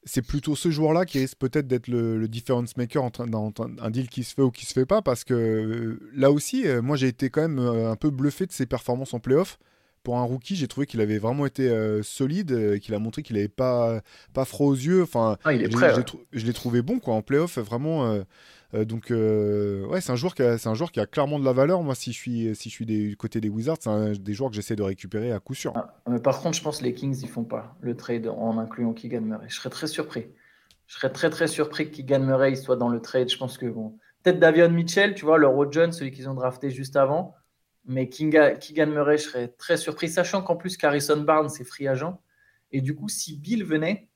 c'est 0.04 0.23
plutôt 0.23 0.56
ce 0.56 0.70
joueur-là 0.70 1.04
qui 1.04 1.18
risque 1.18 1.38
peut-être 1.38 1.66
d'être 1.66 1.88
le, 1.88 2.26
difference 2.28 2.76
maker 2.76 3.02
entre 3.02 3.26
dans 3.26 3.52
un 3.80 3.90
deal 3.90 4.08
qui 4.08 4.25
se 4.25 4.34
fait 4.34 4.42
ou 4.42 4.50
qui 4.50 4.66
se 4.66 4.73
fait 4.73 4.87
pas. 4.87 5.02
Parce 5.02 5.25
que 5.25 5.34
euh, 5.34 5.99
là 6.14 6.30
aussi, 6.30 6.64
moi 6.82 6.96
j'ai 6.96 7.08
été 7.08 7.30
quand 7.30 7.42
même 7.42 7.58
un 7.58 7.96
peu 7.96 8.11
bluffé 8.11 8.46
de 8.46 8.52
ses 8.52 8.66
performances 8.66 9.14
en 9.14 9.20
playoff 9.20 9.58
pour 10.04 10.18
un 10.18 10.23
rookie, 10.23 10.54
j'ai 10.54 10.68
trouvé 10.68 10.87
qu'il 10.87 11.00
avait 11.00 11.18
vraiment 11.18 11.46
été 11.46 11.68
euh, 11.68 12.02
solide, 12.02 12.52
euh, 12.52 12.78
qu'il 12.78 12.94
a 12.94 12.99
montré 12.99 13.23
qu'il 13.23 13.37
n'avait 13.37 13.49
pas, 13.49 14.02
pas 14.34 14.44
froid 14.44 14.68
aux 14.68 14.75
yeux. 14.75 15.02
Enfin, 15.02 15.38
ah, 15.44 15.52
je 15.56 16.46
l'ai 16.46 16.52
trouvé 16.52 16.82
bon 16.82 17.00
quoi, 17.00 17.14
en 17.14 17.23
playoff, 17.23 17.58
vraiment. 17.58 18.06
Euh, 18.06 18.23
donc, 18.85 19.11
ouais, 19.11 20.00
c'est 20.00 20.11
un, 20.11 20.16
joueur 20.16 20.35
qui 20.35 20.43
a, 20.43 20.57
un 20.64 20.75
joueur 20.75 20.90
qui 20.90 21.00
a 21.00 21.07
clairement 21.07 21.38
de 21.38 21.45
la 21.45 21.52
valeur. 21.52 21.83
Moi, 21.83 21.95
si 21.95 22.12
je 22.12 22.19
suis, 22.19 22.57
si 22.57 22.69
je 22.69 22.75
suis 22.75 22.87
des, 22.87 23.14
côté 23.14 23.40
des 23.40 23.49
Wizards, 23.49 23.78
c'est 23.81 24.23
des 24.23 24.35
joueurs 24.35 24.50
que 24.50 24.57
j'essaie 24.57 24.76
de 24.76 24.83
récupérer 24.83 25.33
à 25.33 25.38
coup 25.38 25.54
sûr. 25.54 25.73
Ah, 25.76 25.95
mais 26.09 26.19
par 26.19 26.40
contre, 26.40 26.57
je 26.57 26.62
pense 26.62 26.78
que 26.78 26.85
les 26.85 26.95
Kings, 26.95 27.19
ils 27.23 27.28
font 27.28 27.45
pas 27.45 27.76
le 27.81 27.97
trade 27.97 28.26
en 28.26 28.59
incluant 28.59 28.93
Keegan 28.93 29.21
Murray. 29.21 29.47
Je 29.49 29.57
serais 29.57 29.71
très 29.71 29.87
surpris. 29.87 30.26
Je 30.87 30.95
serais 30.97 31.12
très, 31.12 31.31
très 31.31 31.47
surpris 31.47 31.90
que 31.90 31.97
Keegan 31.97 32.21
Murray 32.21 32.57
soit 32.57 32.76
dans 32.76 32.88
le 32.88 33.00
trade. 33.00 33.31
Je 33.31 33.38
pense 33.38 33.59
que, 33.59 33.66
bon, 33.66 33.99
peut-être 34.23 34.38
Davion 34.38 34.71
Mitchell, 34.71 35.14
tu 35.14 35.25
vois, 35.25 35.38
le 35.38 35.47
Road 35.47 35.73
celui 35.93 36.11
qu'ils 36.11 36.28
ont 36.28 36.35
drafté 36.35 36.71
juste 36.71 36.97
avant. 36.97 37.35
Mais 37.87 38.09
Keegan 38.09 38.87
Murray, 38.87 39.19
je 39.19 39.25
serais 39.25 39.49
très 39.49 39.76
surpris, 39.76 40.09
sachant 40.09 40.43
qu'en 40.43 40.57
plus, 40.57 40.76
Carrison 40.76 41.21
Barnes 41.21 41.50
est 41.61 41.64
free 41.64 41.87
agent. 41.87 42.21
Et 42.73 42.81
du 42.81 42.95
coup, 42.95 43.09
si 43.09 43.37
Bill 43.37 43.64
venait 43.64 44.09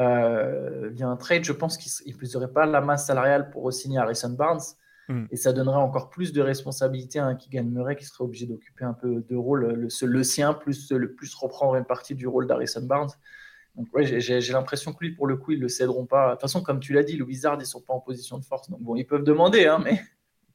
euh, 0.00 0.88
via 0.90 1.08
un 1.08 1.16
trade, 1.16 1.44
je 1.44 1.52
pense 1.52 1.76
qu'il 1.76 2.16
n'aurait 2.34 2.52
pas 2.52 2.66
la 2.66 2.80
masse 2.80 3.06
salariale 3.06 3.50
pour 3.50 3.72
signer 3.72 3.98
Harrison 3.98 4.30
Barnes. 4.30 4.62
Hmm. 5.08 5.24
Et 5.30 5.36
ça 5.36 5.52
donnerait 5.52 5.80
encore 5.80 6.10
plus 6.10 6.32
de 6.32 6.40
responsabilité 6.40 7.18
à 7.18 7.26
un 7.26 7.34
Keegan 7.34 7.64
Murray 7.64 7.96
qui 7.96 8.04
serait 8.04 8.24
obligé 8.24 8.46
d'occuper 8.46 8.84
un 8.84 8.94
peu 8.94 9.24
de 9.28 9.36
rôle, 9.36 9.66
le, 9.72 9.88
le, 10.06 10.22
sien, 10.22 10.54
plus, 10.54 10.90
le 10.92 11.14
plus 11.14 11.34
reprendre 11.34 11.74
une 11.74 11.84
partie 11.84 12.14
du 12.14 12.26
rôle 12.26 12.46
d'Harrison 12.46 12.82
Barnes. 12.82 13.10
Donc 13.74 13.88
ouais, 13.94 14.04
j'ai 14.04 14.52
l'impression 14.52 14.92
que 14.92 15.04
lui, 15.04 15.12
pour 15.12 15.26
le 15.26 15.36
coup, 15.36 15.52
ils 15.52 15.58
ne 15.58 15.62
le 15.62 15.68
céderont 15.68 16.06
pas. 16.06 16.28
De 16.28 16.32
toute 16.32 16.42
façon, 16.42 16.62
comme 16.62 16.78
tu 16.78 16.92
l'as 16.92 17.02
dit, 17.02 17.16
le 17.16 17.24
Wizard, 17.24 17.54
ils 17.54 17.60
ne 17.60 17.64
sont 17.64 17.80
pas 17.80 17.94
en 17.94 18.00
position 18.00 18.38
de 18.38 18.44
force. 18.44 18.68
Donc 18.70 18.80
bon, 18.82 18.96
ils 18.96 19.06
peuvent 19.06 19.24
demander, 19.24 19.66
hein, 19.66 19.82
mais 19.82 20.00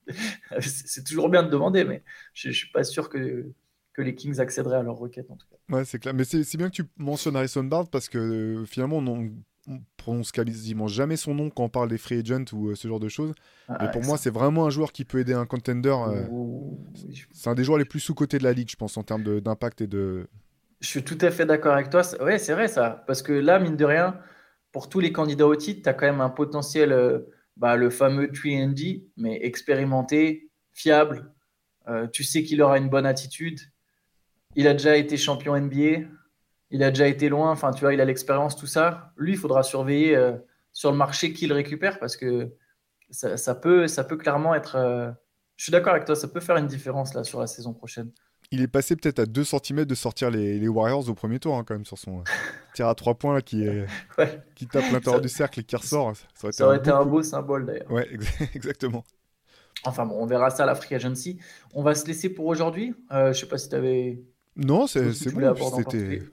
c'est 0.61 1.03
toujours 1.03 1.29
bien 1.29 1.43
de 1.43 1.49
demander, 1.49 1.83
mais 1.83 2.03
je 2.33 2.49
ne 2.49 2.53
suis 2.53 2.69
pas 2.71 2.83
sûr 2.83 3.09
que, 3.09 3.51
que 3.97 4.03
les 4.03 4.13
Kings 4.13 4.39
accéderaient 4.39 4.77
à 4.77 4.83
leur 4.83 4.95
requête 4.95 5.29
en 5.31 5.35
tout 5.35 5.47
cas. 5.49 5.75
Ouais, 5.75 5.83
c'est 5.83 5.97
clair. 5.97 6.13
Mais 6.13 6.23
c'est 6.23 6.57
bien 6.57 6.69
que 6.69 6.75
tu 6.75 6.83
mentionnes 6.97 7.35
Harrison 7.35 7.63
Barnes 7.63 7.87
parce 7.91 8.07
que 8.07 8.19
euh, 8.19 8.65
finalement, 8.65 8.97
on, 8.97 9.31
on, 9.67 9.79
prononce 9.97 10.31
quasiment 10.31 10.87
jamais 10.87 11.17
son 11.17 11.33
nom 11.33 11.49
quand 11.49 11.63
on 11.63 11.69
parle 11.69 11.89
des 11.89 11.97
free 11.97 12.19
agents 12.19 12.45
ou 12.53 12.69
euh, 12.69 12.75
ce 12.75 12.87
genre 12.87 12.99
de 12.99 13.09
choses. 13.09 13.33
Ah, 13.67 13.79
mais 13.81 13.91
pour 13.91 14.03
moi, 14.03 14.17
c'est 14.17 14.29
vraiment 14.29 14.67
un 14.67 14.69
joueur 14.69 14.93
qui 14.93 15.03
peut 15.03 15.19
aider 15.19 15.33
un 15.33 15.47
contender. 15.47 15.95
Euh, 16.07 16.27
c'est 17.33 17.49
un 17.49 17.55
des 17.55 17.63
joueurs 17.63 17.79
les 17.79 17.85
plus 17.85 17.99
sous-cotés 17.99 18.37
de 18.37 18.43
la 18.43 18.53
ligue, 18.53 18.69
je 18.69 18.75
pense, 18.75 18.95
en 18.97 19.03
termes 19.03 19.41
d'impact 19.41 19.81
et 19.81 19.87
de. 19.87 20.27
Je 20.79 20.87
suis 20.87 21.03
tout 21.03 21.17
à 21.21 21.31
fait 21.31 21.47
d'accord 21.47 21.73
avec 21.73 21.89
toi. 21.89 22.03
Ouais, 22.23 22.37
c'est 22.37 22.53
vrai 22.53 22.67
ça. 22.67 23.03
Parce 23.07 23.23
que 23.23 23.33
là, 23.33 23.57
mine 23.57 23.75
de 23.75 23.83
rien, 23.83 24.19
pour 24.71 24.89
tous 24.89 24.99
les 24.99 25.11
candidats 25.11 25.47
au 25.47 25.55
titre, 25.55 25.81
tu 25.81 25.89
as 25.89 25.95
quand 25.95 26.05
même 26.05 26.21
un 26.21 26.29
potentiel 26.29 27.25
bah, 27.57 27.75
le 27.75 27.89
fameux 27.89 28.27
3D, 28.27 29.07
mais 29.17 29.43
expérimenté, 29.43 30.51
fiable. 30.71 31.33
Tu 32.13 32.23
sais 32.23 32.43
qu'il 32.43 32.61
aura 32.61 32.77
une 32.77 32.89
bonne 32.89 33.07
attitude. 33.07 33.59
Il 34.57 34.67
a 34.67 34.73
déjà 34.73 34.97
été 34.97 35.15
champion 35.15 35.57
NBA. 35.57 36.05
Il 36.71 36.83
a 36.83 36.89
déjà 36.89 37.07
été 37.07 37.29
loin. 37.29 37.49
Enfin, 37.51 37.71
tu 37.71 37.81
vois, 37.81 37.93
il 37.93 38.01
a 38.01 38.05
l'expérience, 38.05 38.57
tout 38.57 38.67
ça. 38.67 39.13
Lui, 39.15 39.31
il 39.33 39.37
faudra 39.37 39.63
surveiller 39.63 40.17
euh, 40.17 40.33
sur 40.73 40.91
le 40.91 40.97
marché 40.97 41.31
qu'il 41.31 41.53
récupère 41.53 41.97
parce 41.99 42.17
que 42.17 42.51
ça, 43.09 43.55
peut, 43.55 43.87
ça 43.87 44.03
peut 44.03 44.17
clairement 44.17 44.53
être. 44.53 44.75
Euh, 44.75 45.09
je 45.55 45.63
suis 45.63 45.71
d'accord 45.71 45.93
avec 45.93 46.03
toi, 46.03 46.15
ça 46.15 46.27
peut 46.27 46.41
faire 46.41 46.57
une 46.57 46.67
différence 46.67 47.13
là 47.13 47.23
sur 47.23 47.39
la 47.39 47.47
saison 47.47 47.73
prochaine 47.73 48.11
il 48.51 48.61
est 48.61 48.67
passé 48.67 48.95
peut-être 48.95 49.19
à 49.19 49.25
2 49.25 49.43
cm 49.43 49.85
de 49.85 49.95
sortir 49.95 50.31
les, 50.31 50.67
Warriors 50.67 51.09
au 51.09 51.13
premier 51.13 51.39
tour, 51.39 51.55
hein, 51.55 51.63
quand 51.67 51.73
même, 51.73 51.85
sur 51.85 51.97
son 51.97 52.23
tir 52.73 52.87
à 52.87 52.95
3 52.95 53.15
points 53.15 53.41
qui, 53.41 53.67
qui 54.55 54.67
tape 54.67 54.91
l'intérieur 54.91 55.21
du 55.21 55.29
cercle 55.29 55.59
et 55.59 55.63
qui 55.63 55.75
ressort. 55.75 56.13
Ça 56.33 56.65
aurait 56.65 56.77
été, 56.77 56.89
un, 56.89 57.05
beau 57.05 57.23
symbole 57.23 57.65
d'ailleurs. 57.65 57.91
Ouais, 57.91 58.07
exactement. 58.55 59.03
Enfin 59.83 60.05
bon, 60.05 60.15
on 60.19 60.25
verra 60.25 60.49
ça 60.49 60.63
à 60.63 60.65
la 60.65 60.75
Free 60.75 60.95
Agency. 60.95 61.39
On 61.73 61.83
va 61.83 61.93
se 61.93 62.07
laisser 62.07 62.29
pour 62.29 62.45
aujourd'hui. 62.45 62.95
Euh, 63.11 63.33
je 63.33 63.39
sais 63.39 63.47
pas 63.47 63.57
si 63.57 63.69
tu 63.69 63.75
avais. 63.75 64.23
Non, 64.57 64.87
c'est 64.87 65.03
bon. 65.31 65.55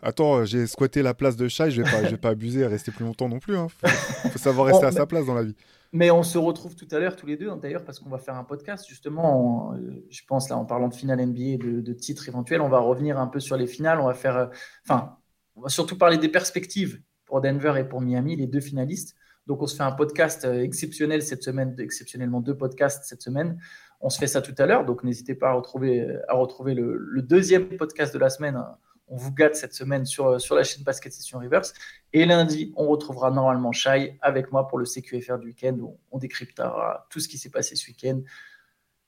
Attends, 0.03 0.37
euh, 0.37 0.45
j'ai 0.47 0.67
squatté 0.67 1.03
la 1.03 1.13
place 1.13 1.37
de 1.37 1.47
Shai, 1.47 1.71
je 1.71 1.83
vais 1.83 1.91
pas, 1.91 2.01
vais 2.01 2.17
pas 2.17 2.31
abuser 2.31 2.61
et 2.61 2.67
rester 2.67 2.91
plus 2.91 3.05
longtemps 3.05 3.29
non 3.29 3.39
plus. 3.39 3.57
Hein. 3.57 3.69
Faut, 3.69 4.39
savoir 4.39 4.69
rester 4.69 4.87
à 4.87 4.93
sa 4.93 5.05
place 5.05 5.27
dans 5.27 5.35
la 5.35 5.43
vie. 5.43 5.55
Mais 5.93 6.11
on 6.11 6.23
se 6.23 6.39
retrouve 6.39 6.75
tout 6.75 6.89
à 6.91 6.99
l'heure 6.99 7.17
tous 7.17 7.27
les 7.27 7.37
deux, 7.37 7.51
hein, 7.51 7.59
d'ailleurs, 7.61 7.85
parce 7.85 8.01
qu'on 8.01 8.09
va 8.09 8.19
faire 8.19 8.35
un 8.35 8.43
podcast, 8.45 8.87
justement, 8.89 9.75
euh, 9.75 10.05
je 10.11 10.23
pense, 10.27 10.49
là, 10.49 10.57
en 10.57 10.65
parlant 10.65 10.89
de 10.89 10.95
finale 10.95 11.25
NBA 11.25 11.43
et 11.43 11.57
de, 11.59 11.93
titres 11.93 12.29
éventuels, 12.29 12.63
on 12.63 12.69
va 12.69 12.81
revenir 12.81 13.19
un 13.19 13.27
peu 13.29 13.39
sur 13.39 13.57
les 13.57 13.67
finales, 13.67 14.01
on 14.01 14.07
va 14.07 14.15
faire, 14.15 14.37
euh, 14.37 14.47
enfin, 14.89 15.19
on 15.55 15.61
va 15.61 15.69
surtout 15.69 15.97
parler 15.97 16.17
des 16.17 16.31
perspectives 16.31 17.01
pour 17.27 17.43
Denver 17.43 17.75
et 17.79 17.85
pour 17.85 18.01
Miami, 18.01 18.37
les 18.37 18.47
deux 18.47 18.61
finalistes. 18.61 19.15
Donc, 19.47 19.63
on 19.63 19.67
se 19.67 19.77
fait 19.77 19.83
un 19.83 19.93
podcast 19.93 20.45
exceptionnel 20.47 21.23
cette 21.23 21.43
semaine, 21.43 21.77
exceptionnellement 21.79 22.41
deux 22.41 22.57
podcasts 22.57 23.05
cette 23.05 23.23
semaine. 23.23 23.59
On 24.05 24.11
se 24.11 24.19
fait 24.19 24.27
ça 24.27 24.43
tout 24.43 24.55
à 24.59 24.67
l'heure, 24.67 24.85
donc 24.85 25.03
n'hésitez 25.03 25.35
pas 25.35 25.49
à 25.49 25.53
retrouver, 25.55 26.07
à 26.29 26.35
retrouver 26.35 26.75
le, 26.75 26.97
le, 26.97 27.23
deuxième 27.23 27.77
podcast 27.79 28.12
de 28.12 28.19
la 28.19 28.29
semaine 28.29 28.55
hein, 28.55 28.77
on 29.09 29.17
vous 29.17 29.33
gâte 29.33 29.55
cette 29.55 29.75
semaine 29.75 30.07
sur, 30.07 30.40
sur 30.40 30.55
la 30.55 30.64
chaîne 30.64 30.83
Basket 30.83 31.12
Session 31.12 31.38
Reverse. 31.38 31.75
Et 32.12 32.25
lundi, 32.25 32.73
on 32.77 32.88
retrouvera 32.88 33.31
normalement 33.31 33.73
Shai 33.73 34.19
avec 34.23 34.51
moi 34.53 34.67
pour 34.69 34.79
le 34.79 34.85
CQFR 34.85 35.38
du 35.38 35.49
week-end 35.49 35.77
où 35.81 35.99
on 36.11 36.19
décryptera 36.19 37.07
tout 37.11 37.21
ce 37.21 37.29
qui 37.29 37.38
s'est 37.38 37.51
passé 37.51 37.77
ce 37.77 37.87
week-end, 37.88 38.21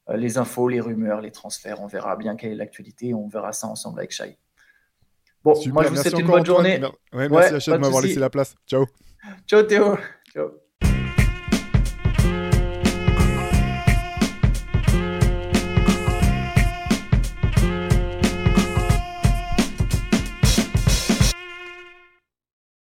euh, 0.08 0.16
les 0.16 0.38
infos, 0.38 0.68
les 0.68 0.80
rumeurs, 0.80 1.20
les 1.20 1.32
transferts. 1.32 1.80
On 1.80 1.86
verra 1.86 2.16
bien 2.16 2.36
quelle 2.36 2.52
est 2.52 2.56
l'actualité. 2.56 3.14
On 3.14 3.28
verra 3.28 3.52
ça 3.52 3.66
ensemble 3.66 4.00
avec 4.00 4.12
Shai. 4.12 4.38
Bon, 5.42 5.54
moi 5.68 5.84
je 5.84 5.88
vous 5.90 5.96
souhaite 5.96 6.18
une 6.18 6.26
bonne 6.26 6.44
journée. 6.44 6.80
merci 7.12 7.70
ouais, 7.70 7.76
de 7.76 7.80
m'avoir 7.80 8.02
laissé 8.02 8.18
la 8.18 8.30
place. 8.30 8.54
Ciao. 8.66 8.86
Ciao 9.46 9.62
Théo. 9.62 9.96
Ciao. 10.32 10.65